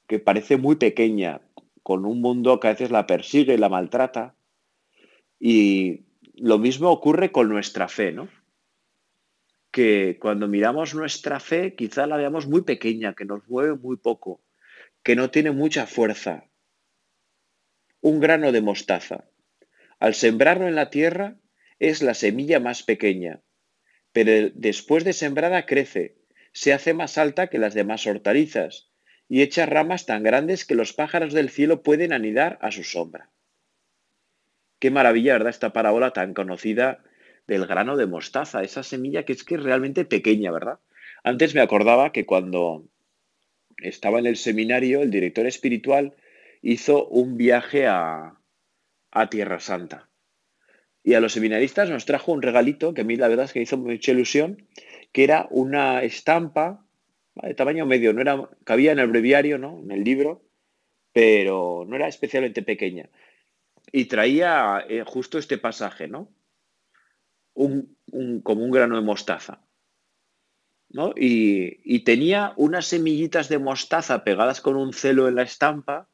que 0.08 0.20
parece 0.20 0.58
muy 0.58 0.76
pequeña, 0.76 1.42
con 1.82 2.06
un 2.06 2.22
mundo 2.22 2.60
que 2.60 2.68
a 2.68 2.72
veces 2.72 2.92
la 2.92 3.08
persigue 3.08 3.54
y 3.54 3.58
la 3.58 3.70
maltrata. 3.70 4.36
Y 5.39 6.06
lo 6.36 6.58
mismo 6.60 6.89
ocurre 6.92 7.32
con 7.32 7.50
nuestra 7.50 7.88
fe, 7.88 8.12
¿no? 8.12 8.28
Que 9.73 10.19
cuando 10.21 10.47
miramos 10.47 10.93
nuestra 10.93 11.39
fe, 11.39 11.73
quizá 11.73 12.05
la 12.05 12.15
veamos 12.15 12.45
muy 12.45 12.62
pequeña, 12.62 13.15
que 13.15 13.25
nos 13.25 13.47
mueve 13.47 13.73
muy 13.73 13.97
poco, 13.97 14.43
que 15.01 15.15
no 15.15 15.31
tiene 15.31 15.49
mucha 15.49 15.88
fuerza. 15.88 16.45
Un 17.99 18.19
grano 18.19 18.51
de 18.51 18.62
mostaza. 18.62 19.25
Al 19.99 20.13
sembrarlo 20.13 20.67
en 20.67 20.75
la 20.75 20.91
tierra 20.91 21.38
es 21.79 22.03
la 22.03 22.13
semilla 22.13 22.59
más 22.59 22.83
pequeña, 22.83 23.41
pero 24.12 24.51
después 24.53 25.03
de 25.05 25.13
sembrada 25.13 25.65
crece, 25.65 26.19
se 26.51 26.71
hace 26.71 26.93
más 26.93 27.17
alta 27.17 27.47
que 27.47 27.57
las 27.57 27.73
demás 27.73 28.05
hortalizas 28.05 28.91
y 29.27 29.41
echa 29.41 29.65
ramas 29.65 30.05
tan 30.05 30.21
grandes 30.21 30.65
que 30.65 30.75
los 30.75 30.93
pájaros 30.93 31.33
del 31.33 31.49
cielo 31.49 31.81
pueden 31.81 32.13
anidar 32.13 32.59
a 32.62 32.69
su 32.69 32.83
sombra. 32.83 33.31
Qué 34.77 34.91
maravilla, 34.91 35.33
¿verdad? 35.33 35.49
Esta 35.49 35.73
parábola 35.73 36.12
tan 36.12 36.36
conocida 36.36 37.03
del 37.47 37.65
grano 37.65 37.97
de 37.97 38.06
mostaza, 38.06 38.63
esa 38.63 38.84
semilla 38.84 39.23
que 39.23 39.34
es 39.34 39.43
que 39.43 39.56
es 39.56 39.63
realmente 39.63 40.06
pequeña, 40.06 40.51
¿verdad? 40.51 40.79
Antes 41.23 41.56
me 41.56 41.62
acordaba 41.62 42.12
que 42.12 42.25
cuando 42.25 42.86
estaba 43.77 44.19
en 44.19 44.25
el 44.25 44.38
seminario, 44.38 45.01
el 45.01 45.12
director 45.12 45.45
espiritual 45.45 46.15
hizo 46.62 47.08
un 47.08 47.38
viaje 47.38 47.88
a, 47.88 48.38
a 49.12 49.29
Tierra 49.29 49.60
Santa. 49.60 50.10
Y 51.03 51.15
a 51.15 51.19
los 51.19 51.34
seminaristas 51.34 51.89
nos 51.89 52.06
trajo 52.06 52.32
un 52.32 52.41
regalito 52.41 52.93
que 52.93 53.01
a 53.01 53.03
mí 53.03 53.17
la 53.17 53.27
verdad 53.27 53.45
es 53.45 53.53
que 53.53 53.62
hizo 53.62 53.77
mucha 53.77 54.12
ilusión, 54.12 54.65
que 55.12 55.25
era 55.25 55.47
una 55.49 56.01
estampa 56.03 56.86
de 57.36 57.53
tamaño 57.53 57.86
medio, 57.86 58.13
no 58.13 58.21
era, 58.21 58.49
cabía 58.63 58.91
en 58.91 58.99
el 58.99 59.08
breviario, 59.08 59.58
¿no? 59.58 59.82
En 59.84 59.91
el 59.91 60.03
libro, 60.03 60.43
pero 61.12 61.86
no 61.88 61.95
era 61.95 62.08
especialmente 62.08 62.62
pequeña. 62.62 63.10
Y 63.91 64.06
traía 64.06 64.86
eh, 64.88 65.03
justo 65.06 65.38
este 65.38 65.58
pasaje, 65.58 66.08
¿no? 66.08 66.29
Un, 67.54 67.98
como 68.44 68.63
un 68.63 68.72
grano 68.72 68.96
de 68.96 69.02
mostaza. 69.02 69.62
¿no? 70.89 71.13
Y, 71.16 71.82
y 71.84 72.04
tenía 72.04 72.54
unas 72.56 72.86
semillitas 72.86 73.50
de 73.50 73.60
mostaza 73.60 74.24
pegadas 74.24 74.62
con 74.62 74.76
un 74.76 74.94
celo 74.94 75.28
en 75.28 75.36
la 75.36 75.44
estampa 75.44 76.10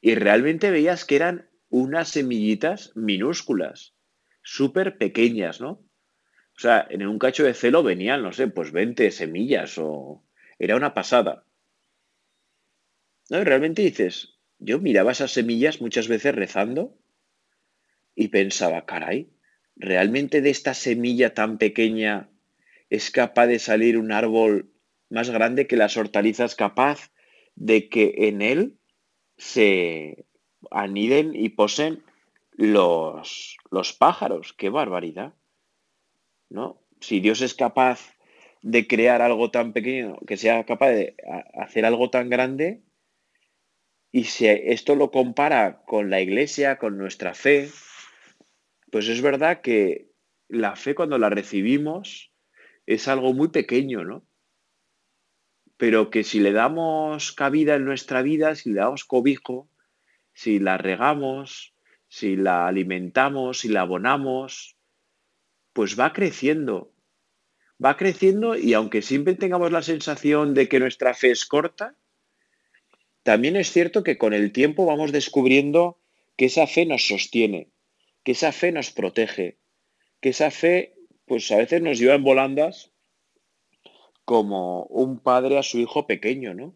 y 0.00 0.16
realmente 0.16 0.70
veías 0.70 1.04
que 1.04 1.16
eran 1.16 1.48
unas 1.68 2.08
semillitas 2.08 2.92
minúsculas, 2.96 3.94
súper 4.42 4.98
pequeñas, 4.98 5.60
¿no? 5.60 5.84
O 6.56 6.60
sea, 6.60 6.86
en 6.90 7.06
un 7.06 7.18
cacho 7.18 7.44
de 7.44 7.54
celo 7.54 7.82
venían, 7.82 8.22
no 8.22 8.32
sé, 8.32 8.48
pues 8.48 8.72
20 8.72 9.10
semillas 9.10 9.78
o... 9.78 10.24
Era 10.58 10.76
una 10.76 10.94
pasada. 10.94 11.44
¿No? 13.30 13.40
Y 13.40 13.44
realmente 13.44 13.82
dices, 13.82 14.38
yo 14.58 14.78
miraba 14.78 15.12
esas 15.12 15.32
semillas 15.32 15.80
muchas 15.80 16.08
veces 16.08 16.34
rezando 16.34 16.96
y 18.14 18.28
pensaba, 18.28 18.84
caray, 18.84 19.32
¿realmente 19.82 20.40
de 20.40 20.50
esta 20.50 20.74
semilla 20.74 21.34
tan 21.34 21.58
pequeña 21.58 22.30
es 22.88 23.10
capaz 23.10 23.48
de 23.48 23.58
salir 23.58 23.98
un 23.98 24.12
árbol 24.12 24.70
más 25.10 25.28
grande 25.30 25.66
que 25.66 25.76
las 25.76 25.96
hortalizas, 25.96 26.54
capaz 26.54 27.10
de 27.56 27.88
que 27.88 28.14
en 28.28 28.42
él 28.42 28.78
se 29.36 30.24
aniden 30.70 31.34
y 31.34 31.48
posen 31.48 32.04
los, 32.52 33.56
los 33.72 33.92
pájaros? 33.92 34.52
¡Qué 34.52 34.70
barbaridad! 34.70 35.34
¿No? 36.48 36.80
Si 37.00 37.18
Dios 37.18 37.40
es 37.40 37.54
capaz 37.54 38.14
de 38.62 38.86
crear 38.86 39.20
algo 39.20 39.50
tan 39.50 39.72
pequeño, 39.72 40.16
que 40.28 40.36
sea 40.36 40.64
capaz 40.64 40.90
de 40.90 41.16
hacer 41.54 41.84
algo 41.84 42.08
tan 42.08 42.30
grande, 42.30 42.82
y 44.12 44.24
si 44.24 44.46
esto 44.46 44.94
lo 44.94 45.10
compara 45.10 45.82
con 45.86 46.08
la 46.08 46.20
iglesia, 46.20 46.78
con 46.78 46.98
nuestra 46.98 47.34
fe, 47.34 47.68
pues 48.92 49.08
es 49.08 49.22
verdad 49.22 49.62
que 49.62 50.10
la 50.48 50.76
fe 50.76 50.94
cuando 50.94 51.16
la 51.16 51.30
recibimos 51.30 52.30
es 52.84 53.08
algo 53.08 53.32
muy 53.32 53.48
pequeño, 53.48 54.04
¿no? 54.04 54.22
Pero 55.78 56.10
que 56.10 56.24
si 56.24 56.40
le 56.40 56.52
damos 56.52 57.32
cabida 57.32 57.76
en 57.76 57.86
nuestra 57.86 58.20
vida, 58.20 58.54
si 58.54 58.68
le 58.68 58.80
damos 58.80 59.06
cobijo, 59.06 59.70
si 60.34 60.58
la 60.58 60.76
regamos, 60.76 61.74
si 62.08 62.36
la 62.36 62.66
alimentamos, 62.66 63.60
si 63.60 63.68
la 63.68 63.80
abonamos, 63.80 64.76
pues 65.72 65.98
va 65.98 66.12
creciendo. 66.12 66.92
Va 67.82 67.96
creciendo 67.96 68.56
y 68.56 68.74
aunque 68.74 69.00
siempre 69.00 69.36
tengamos 69.36 69.72
la 69.72 69.80
sensación 69.80 70.52
de 70.52 70.68
que 70.68 70.80
nuestra 70.80 71.14
fe 71.14 71.30
es 71.30 71.46
corta, 71.46 71.96
también 73.22 73.56
es 73.56 73.72
cierto 73.72 74.04
que 74.04 74.18
con 74.18 74.34
el 74.34 74.52
tiempo 74.52 74.84
vamos 74.84 75.12
descubriendo 75.12 75.98
que 76.36 76.44
esa 76.44 76.66
fe 76.66 76.84
nos 76.84 77.08
sostiene, 77.08 77.72
que 78.22 78.32
esa 78.32 78.52
fe 78.52 78.72
nos 78.72 78.90
protege, 78.90 79.58
que 80.20 80.30
esa 80.30 80.50
fe, 80.50 80.94
pues 81.26 81.50
a 81.50 81.56
veces 81.56 81.82
nos 81.82 81.98
lleva 81.98 82.14
en 82.14 82.24
volandas 82.24 82.92
como 84.24 84.84
un 84.84 85.18
padre 85.18 85.58
a 85.58 85.62
su 85.62 85.78
hijo 85.78 86.06
pequeño, 86.06 86.54
¿no? 86.54 86.74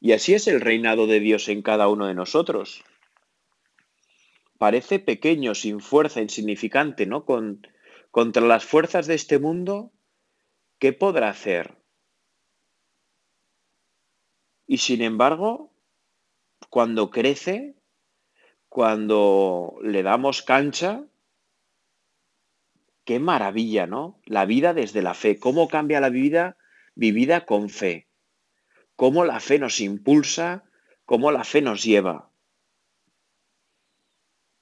Y 0.00 0.12
así 0.12 0.34
es 0.34 0.46
el 0.46 0.60
reinado 0.60 1.06
de 1.06 1.20
Dios 1.20 1.48
en 1.48 1.62
cada 1.62 1.88
uno 1.88 2.06
de 2.06 2.14
nosotros. 2.14 2.84
Parece 4.58 4.98
pequeño, 4.98 5.54
sin 5.54 5.80
fuerza, 5.80 6.20
insignificante, 6.20 7.06
¿no? 7.06 7.24
Con, 7.24 7.66
contra 8.10 8.42
las 8.42 8.64
fuerzas 8.64 9.06
de 9.06 9.14
este 9.14 9.38
mundo, 9.38 9.92
¿qué 10.78 10.92
podrá 10.92 11.28
hacer? 11.28 11.76
Y 14.66 14.78
sin 14.78 15.02
embargo, 15.02 15.72
cuando 16.70 17.10
crece, 17.10 17.76
cuando 18.76 19.78
le 19.80 20.02
damos 20.02 20.42
cancha, 20.42 21.02
qué 23.06 23.18
maravilla, 23.18 23.86
¿no? 23.86 24.20
La 24.26 24.44
vida 24.44 24.74
desde 24.74 25.00
la 25.00 25.14
fe, 25.14 25.40
cómo 25.40 25.66
cambia 25.66 25.98
la 25.98 26.10
vida 26.10 26.58
vivida 26.94 27.46
con 27.46 27.70
fe, 27.70 28.06
cómo 28.94 29.24
la 29.24 29.40
fe 29.40 29.58
nos 29.58 29.80
impulsa, 29.80 30.68
cómo 31.06 31.32
la 31.32 31.44
fe 31.44 31.62
nos 31.62 31.84
lleva. 31.84 32.30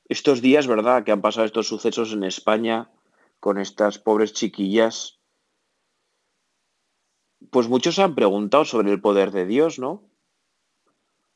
Estos 0.09 0.41
días, 0.41 0.69
¿verdad?, 0.69 1.03
que 1.03 1.11
han 1.11 1.21
pasado 1.21 1.45
estos 1.45 1.67
sucesos 1.67 2.13
en 2.13 2.23
España 2.23 2.93
con 3.41 3.59
estas 3.59 3.99
pobres 3.99 4.33
chiquillas, 4.33 5.19
pues 7.51 7.67
muchos 7.67 7.99
han 7.99 8.15
preguntado 8.15 8.65
sobre 8.65 8.93
el 8.93 9.01
poder 9.01 9.33
de 9.33 9.45
Dios, 9.45 9.81
¿no? 9.81 10.09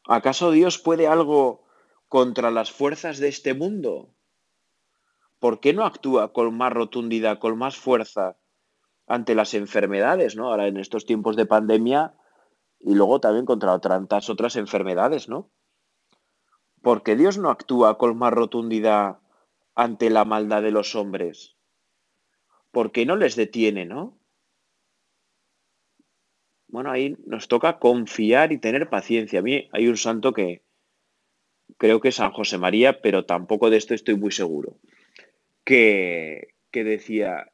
¿Acaso 0.06 0.52
Dios 0.52 0.78
puede 0.78 1.08
algo 1.08 1.66
contra 2.08 2.50
las 2.50 2.72
fuerzas 2.72 3.18
de 3.18 3.28
este 3.28 3.54
mundo? 3.54 4.14
¿Por 5.38 5.60
qué 5.60 5.72
no 5.72 5.84
actúa 5.84 6.32
con 6.32 6.56
más 6.56 6.72
rotundidad, 6.72 7.38
con 7.38 7.56
más 7.56 7.76
fuerza 7.76 8.36
ante 9.06 9.34
las 9.34 9.54
enfermedades, 9.54 10.36
¿no? 10.36 10.50
Ahora 10.50 10.66
en 10.66 10.76
estos 10.76 11.06
tiempos 11.06 11.36
de 11.36 11.46
pandemia 11.46 12.14
y 12.80 12.94
luego 12.94 13.20
también 13.20 13.46
contra 13.46 13.78
tantas 13.78 14.30
otras 14.30 14.56
enfermedades, 14.56 15.28
¿no? 15.28 15.50
¿Por 16.82 17.02
qué 17.02 17.16
Dios 17.16 17.38
no 17.38 17.50
actúa 17.50 17.98
con 17.98 18.16
más 18.16 18.32
rotundidad 18.32 19.18
ante 19.74 20.10
la 20.10 20.24
maldad 20.24 20.62
de 20.62 20.70
los 20.70 20.94
hombres? 20.94 21.56
¿Por 22.70 22.92
qué 22.92 23.06
no 23.06 23.16
les 23.16 23.34
detiene, 23.34 23.84
no? 23.84 24.18
Bueno, 26.68 26.90
ahí 26.90 27.16
nos 27.26 27.48
toca 27.48 27.78
confiar 27.78 28.52
y 28.52 28.58
tener 28.58 28.90
paciencia. 28.90 29.40
A 29.40 29.42
mí 29.42 29.68
hay 29.72 29.88
un 29.88 29.96
santo 29.96 30.32
que, 30.32 30.62
creo 31.78 32.00
que 32.00 32.12
San 32.12 32.32
José 32.32 32.58
María, 32.58 33.00
pero 33.00 33.24
tampoco 33.24 33.70
de 33.70 33.78
esto 33.78 33.94
estoy 33.94 34.16
muy 34.16 34.32
seguro, 34.32 34.78
que, 35.64 36.54
que 36.70 36.84
decía, 36.84 37.52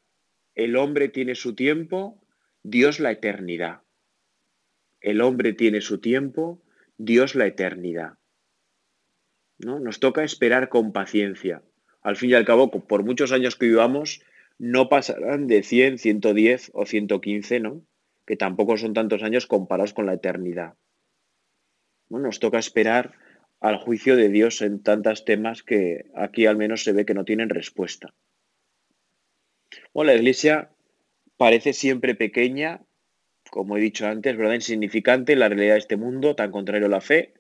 el 0.55 0.77
hombre 0.77 1.09
tiene 1.09 1.35
su 1.35 1.55
tiempo, 1.55 2.21
Dios 2.63 2.99
la 2.99 3.13
eternidad. 3.13 3.83
El 5.01 5.21
hombre 5.21 5.53
tiene 5.53 5.81
su 5.81 6.01
tiempo, 6.01 6.63
Dios 6.97 7.35
la 7.35 7.47
eternidad. 7.47 8.15
¿No? 9.59 9.79
Nos 9.79 10.01
toca 10.01 10.25
esperar 10.25 10.69
con 10.69 10.93
paciencia. 10.93 11.63
Al 12.01 12.17
fin 12.17 12.31
y 12.31 12.35
al 12.35 12.45
cabo, 12.45 12.71
por 12.71 13.05
muchos 13.05 13.31
años 13.33 13.57
que 13.57 13.67
vivamos, 13.67 14.23
no 14.59 14.89
pasarán 14.89 15.47
de 15.47 15.63
100, 15.63 15.99
110 15.99 16.71
o 16.75 16.87
115, 16.87 17.61
¿no? 17.61 17.85
Que 18.27 18.37
tampoco 18.37 18.77
son 18.77 18.95
tantos 18.95 19.23
años 19.23 19.47
comparados 19.47 19.93
con 19.93 20.07
la 20.07 20.15
eternidad. 20.15 20.75
nos 22.09 22.39
toca 22.39 22.59
esperar 22.59 23.19
al 23.65 23.79
juicio 23.79 24.15
de 24.15 24.29
Dios 24.29 24.61
en 24.61 24.83
tantos 24.83 25.25
temas 25.25 25.63
que 25.63 26.05
aquí 26.15 26.45
al 26.45 26.59
menos 26.59 26.85
se 26.85 26.93
ve 26.93 27.07
que 27.07 27.15
no 27.15 27.25
tienen 27.25 27.49
respuesta. 27.49 28.13
Bueno, 29.95 30.13
la 30.13 30.19
iglesia 30.19 30.71
parece 31.39 31.73
siempre 31.73 32.15
pequeña, 32.15 32.83
como 33.51 33.79
he 33.79 33.81
dicho 33.81 34.07
antes, 34.07 34.37
¿verdad? 34.37 34.57
Insignificante 34.57 35.33
en 35.33 35.39
la 35.39 35.49
realidad 35.49 35.75
de 35.75 35.79
este 35.79 35.97
mundo, 35.97 36.37
tan 36.37 36.51
contrario 36.51 36.89
a 36.89 36.91
la 36.91 37.01
fe. 37.01 37.33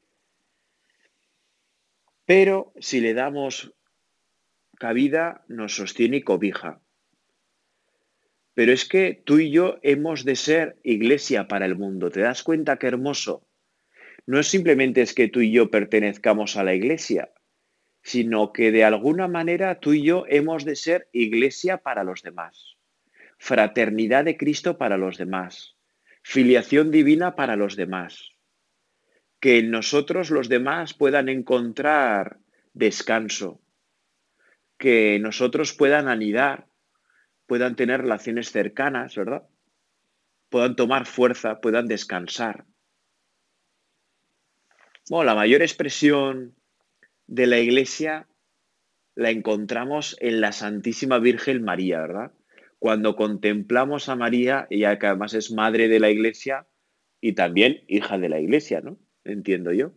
Pero 2.24 2.72
si 2.80 3.02
le 3.02 3.12
damos 3.12 3.74
cabida, 4.78 5.44
nos 5.48 5.76
sostiene 5.76 6.16
y 6.16 6.22
cobija. 6.22 6.80
Pero 8.54 8.72
es 8.72 8.88
que 8.88 9.12
tú 9.12 9.40
y 9.40 9.50
yo 9.50 9.78
hemos 9.82 10.24
de 10.24 10.36
ser 10.36 10.78
iglesia 10.84 11.48
para 11.48 11.66
el 11.66 11.76
mundo. 11.76 12.10
¿Te 12.10 12.20
das 12.20 12.42
cuenta 12.42 12.78
qué 12.78 12.86
hermoso? 12.86 13.46
No 14.26 14.38
es 14.38 14.48
simplemente 14.48 15.02
es 15.02 15.14
que 15.14 15.28
tú 15.28 15.40
y 15.40 15.52
yo 15.52 15.70
pertenezcamos 15.70 16.56
a 16.56 16.64
la 16.64 16.74
iglesia, 16.74 17.30
sino 18.02 18.52
que 18.52 18.70
de 18.70 18.84
alguna 18.84 19.28
manera 19.28 19.80
tú 19.80 19.92
y 19.92 20.02
yo 20.02 20.24
hemos 20.28 20.64
de 20.64 20.76
ser 20.76 21.08
iglesia 21.12 21.78
para 21.78 22.04
los 22.04 22.22
demás, 22.22 22.76
fraternidad 23.38 24.24
de 24.24 24.36
Cristo 24.36 24.78
para 24.78 24.96
los 24.96 25.18
demás, 25.18 25.76
filiación 26.22 26.90
divina 26.90 27.34
para 27.34 27.56
los 27.56 27.76
demás, 27.76 28.30
que 29.40 29.58
en 29.58 29.70
nosotros 29.70 30.30
los 30.30 30.48
demás 30.48 30.94
puedan 30.94 31.28
encontrar 31.28 32.38
descanso, 32.72 33.60
que 34.78 35.18
nosotros 35.20 35.72
puedan 35.72 36.08
anidar, 36.08 36.66
puedan 37.46 37.76
tener 37.76 38.00
relaciones 38.02 38.50
cercanas, 38.50 39.14
¿verdad? 39.16 39.44
Puedan 40.48 40.76
tomar 40.76 41.06
fuerza, 41.06 41.60
puedan 41.60 41.88
descansar. 41.88 42.64
Bueno, 45.10 45.24
la 45.24 45.34
mayor 45.34 45.60
expresión 45.60 46.54
de 47.26 47.46
la 47.46 47.58
Iglesia 47.58 48.26
la 49.14 49.30
encontramos 49.30 50.16
en 50.20 50.40
la 50.40 50.52
Santísima 50.52 51.18
Virgen 51.18 51.62
María, 51.62 52.00
¿verdad? 52.00 52.32
Cuando 52.78 53.14
contemplamos 53.14 54.08
a 54.08 54.16
María, 54.16 54.66
ella 54.70 54.98
que 54.98 55.06
además 55.06 55.34
es 55.34 55.52
madre 55.52 55.88
de 55.88 56.00
la 56.00 56.10
Iglesia 56.10 56.66
y 57.20 57.34
también 57.34 57.84
hija 57.86 58.16
de 58.16 58.30
la 58.30 58.40
Iglesia, 58.40 58.80
¿no? 58.80 58.98
Entiendo 59.24 59.72
yo. 59.72 59.92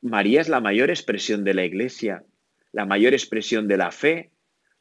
María 0.00 0.40
es 0.40 0.48
la 0.48 0.60
mayor 0.60 0.90
expresión 0.90 1.42
de 1.42 1.54
la 1.54 1.64
Iglesia, 1.64 2.24
la 2.70 2.86
mayor 2.86 3.12
expresión 3.12 3.66
de 3.66 3.76
la 3.76 3.90
fe, 3.90 4.30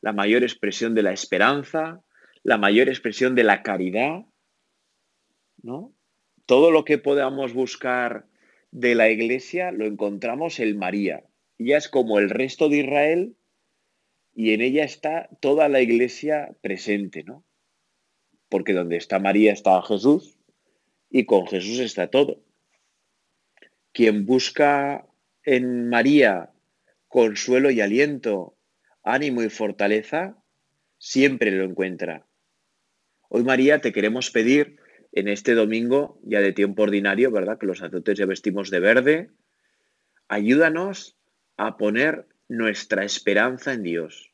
la 0.01 0.13
mayor 0.13 0.43
expresión 0.43 0.93
de 0.93 1.01
la 1.01 1.13
esperanza, 1.13 2.03
la 2.43 2.59
mayor 2.59 2.89
expresión 2.89 3.33
de 3.33 3.43
la 3.43 3.63
caridad, 3.63 4.25
¿no? 5.63 5.95
Todo 6.45 6.69
lo 6.69 6.85
que 6.85 6.97
podamos 6.99 7.53
buscar 7.53 8.25
de 8.71 8.95
la 8.95 9.09
iglesia 9.09 9.71
lo 9.71 9.85
encontramos 9.85 10.59
en 10.59 10.77
María. 10.77 11.23
Ya 11.59 11.77
es 11.77 11.89
como 11.89 12.19
el 12.19 12.29
resto 12.29 12.69
de 12.69 12.77
Israel 12.77 13.35
y 14.33 14.53
en 14.53 14.61
ella 14.61 14.83
está 14.83 15.29
toda 15.41 15.69
la 15.69 15.81
iglesia 15.81 16.55
presente, 16.61 17.23
¿no? 17.23 17.43
Porque 18.49 18.73
donde 18.73 18.97
está 18.97 19.19
María 19.19 19.53
está 19.53 19.81
Jesús 19.81 20.37
y 21.09 21.25
con 21.25 21.45
Jesús 21.47 21.79
está 21.79 22.07
todo. 22.07 22.43
Quien 23.91 24.25
busca 24.25 25.05
en 25.43 25.89
María 25.89 26.51
consuelo 27.07 27.71
y 27.71 27.81
aliento, 27.81 28.57
ánimo 29.03 29.43
y 29.43 29.49
fortaleza, 29.49 30.41
siempre 30.97 31.51
lo 31.51 31.65
encuentra. 31.65 32.25
Hoy 33.27 33.43
María 33.43 33.81
te 33.81 33.91
queremos 33.91 34.31
pedir 34.31 34.80
en 35.11 35.27
este 35.27 35.55
domingo 35.55 36.19
ya 36.23 36.39
de 36.39 36.53
tiempo 36.53 36.83
ordinario, 36.83 37.31
¿verdad? 37.31 37.57
Que 37.57 37.65
los 37.65 37.79
sacerdotes 37.79 38.17
ya 38.17 38.25
vestimos 38.25 38.69
de 38.69 38.79
verde. 38.79 39.29
Ayúdanos 40.27 41.17
a 41.57 41.77
poner 41.77 42.27
nuestra 42.47 43.03
esperanza 43.03 43.73
en 43.73 43.83
Dios. 43.83 44.31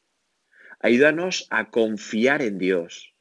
Ayúdanos 0.79 1.47
a 1.49 1.69
confiar 1.69 2.41
en 2.41 2.57
Dios. 2.57 3.13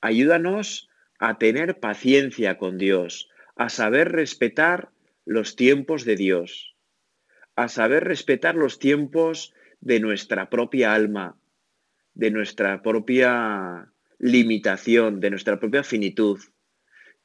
Ayúdanos 0.00 0.88
a 1.18 1.38
tener 1.38 1.78
paciencia 1.78 2.58
con 2.58 2.78
Dios, 2.78 3.30
a 3.54 3.68
saber 3.68 4.10
respetar 4.10 4.90
los 5.24 5.54
tiempos 5.54 6.04
de 6.04 6.16
Dios, 6.16 6.74
a 7.54 7.68
saber 7.68 8.02
respetar 8.04 8.56
los 8.56 8.80
tiempos 8.80 9.54
de 9.80 10.00
nuestra 10.00 10.50
propia 10.50 10.94
alma, 10.94 11.38
de 12.14 12.32
nuestra 12.32 12.82
propia 12.82 13.92
limitación, 14.18 15.20
de 15.20 15.30
nuestra 15.30 15.60
propia 15.60 15.84
finitud. 15.84 16.40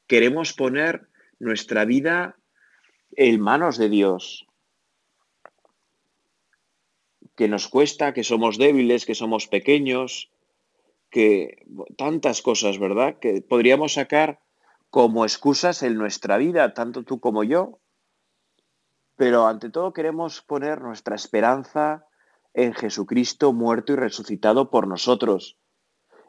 Queremos 0.08 0.52
poner 0.54 1.08
nuestra 1.38 1.84
vida 1.84 2.36
en 3.12 3.40
manos 3.40 3.78
de 3.78 3.88
Dios, 3.88 4.46
que 7.36 7.46
nos 7.46 7.68
cuesta, 7.68 8.12
que 8.12 8.24
somos 8.24 8.58
débiles, 8.58 9.06
que 9.06 9.14
somos 9.14 9.46
pequeños, 9.46 10.32
que 11.10 11.64
tantas 11.96 12.42
cosas, 12.42 12.78
¿verdad? 12.78 13.18
Que 13.20 13.42
podríamos 13.42 13.94
sacar 13.94 14.40
como 14.90 15.24
excusas 15.24 15.82
en 15.82 15.96
nuestra 15.96 16.38
vida, 16.38 16.74
tanto 16.74 17.04
tú 17.04 17.20
como 17.20 17.44
yo. 17.44 17.78
Pero 19.14 19.46
ante 19.46 19.70
todo 19.70 19.92
queremos 19.92 20.42
poner 20.42 20.80
nuestra 20.80 21.14
esperanza 21.14 22.06
en 22.54 22.72
Jesucristo 22.72 23.52
muerto 23.52 23.92
y 23.92 23.96
resucitado 23.96 24.70
por 24.70 24.88
nosotros, 24.88 25.58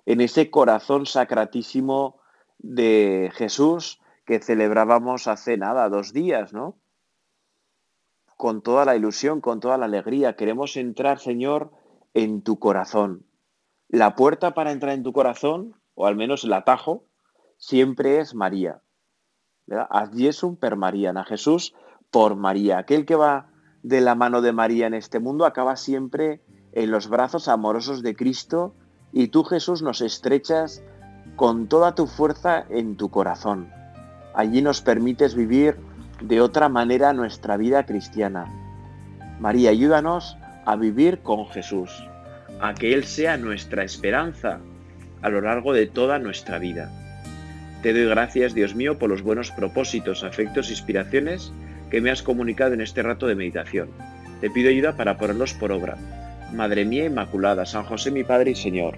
en 0.06 0.22
ese 0.22 0.52
corazón 0.52 1.06
sacratísimo 1.06 2.19
de 2.60 3.32
Jesús 3.34 4.00
que 4.26 4.40
celebrábamos 4.40 5.28
hace 5.28 5.58
nada, 5.58 5.90
dos 5.90 6.14
días, 6.14 6.54
¿no? 6.54 6.78
Con 8.38 8.62
toda 8.62 8.86
la 8.86 8.96
ilusión, 8.96 9.42
con 9.42 9.60
toda 9.60 9.78
la 9.78 9.86
alegría. 9.86 10.36
Queremos 10.36 10.78
entrar, 10.78 11.20
Señor, 11.20 11.72
en 12.14 12.42
tu 12.44 12.60
corazón. 12.60 13.26
La 13.88 14.16
puerta 14.16 14.54
para 14.54 14.72
entrar 14.72 14.94
en 14.94 15.04
tu 15.04 15.14
corazón, 15.14 15.76
o 15.96 16.06
al 16.06 16.16
menos 16.16 16.44
el 16.44 16.54
atajo, 16.54 17.06
siempre 17.58 18.20
es 18.20 18.36
María. 18.36 18.82
Ad 19.68 20.14
Jesum 20.14 20.56
per 20.56 20.76
María, 20.76 21.12
a 21.12 21.24
Jesús 21.24 21.74
por 22.12 22.36
María. 22.36 22.78
Aquel 22.78 23.06
que 23.06 23.16
va 23.16 23.50
de 23.84 24.02
la 24.02 24.16
mano 24.16 24.42
de 24.42 24.54
María 24.54 24.88
en 24.88 24.94
este 24.94 25.20
mundo 25.20 25.46
acaba 25.46 25.76
siempre 25.76 26.42
en 26.72 26.92
los 26.92 27.10
brazos 27.10 27.48
amorosos 27.48 28.04
de 28.04 28.16
Cristo 28.16 28.76
y 29.12 29.30
tú 29.30 29.44
Jesús 29.44 29.82
nos 29.82 30.02
estrechas 30.02 30.84
con 31.40 31.70
toda 31.70 31.96
tu 31.96 32.06
fuerza 32.06 32.66
en 32.70 32.98
tu 32.98 33.10
corazón. 33.10 33.70
Allí 34.34 34.62
nos 34.62 34.82
permites 34.82 35.36
vivir 35.36 35.78
de 36.20 36.42
otra 36.42 36.68
manera 36.68 37.14
nuestra 37.14 37.56
vida 37.56 37.86
cristiana. 37.86 38.46
María, 39.40 39.70
ayúdanos 39.70 40.36
a 40.66 40.76
vivir 40.76 41.20
con 41.20 41.48
Jesús, 41.48 41.92
a 42.60 42.74
que 42.74 42.94
Él 42.94 43.06
sea 43.06 43.38
nuestra 43.38 43.86
esperanza 43.86 44.60
a 45.22 45.30
lo 45.30 45.40
largo 45.40 45.72
de 45.72 45.88
toda 45.88 46.20
nuestra 46.20 46.60
vida. 46.60 46.92
Te 47.84 47.94
doy 47.94 48.10
gracias, 48.10 48.54
Dios 48.54 48.76
mío, 48.76 49.00
por 49.00 49.10
los 49.10 49.22
buenos 49.22 49.50
propósitos, 49.52 50.26
afectos 50.26 50.68
e 50.68 50.72
inspiraciones 50.74 51.54
que 51.90 52.02
me 52.02 52.12
has 52.12 52.22
comunicado 52.22 52.74
en 52.74 52.82
este 52.82 53.02
rato 53.02 53.28
de 53.28 53.36
meditación. 53.36 53.88
Te 54.42 54.50
pido 54.50 54.72
ayuda 54.72 54.98
para 54.98 55.18
ponerlos 55.18 55.54
por 55.54 55.72
obra. 55.72 55.96
Madre 56.54 56.84
mía 56.84 57.06
Inmaculada, 57.06 57.66
San 57.66 57.86
José 57.86 58.12
mi 58.12 58.26
Padre 58.26 58.52
y 58.52 58.56
Señor, 58.56 58.98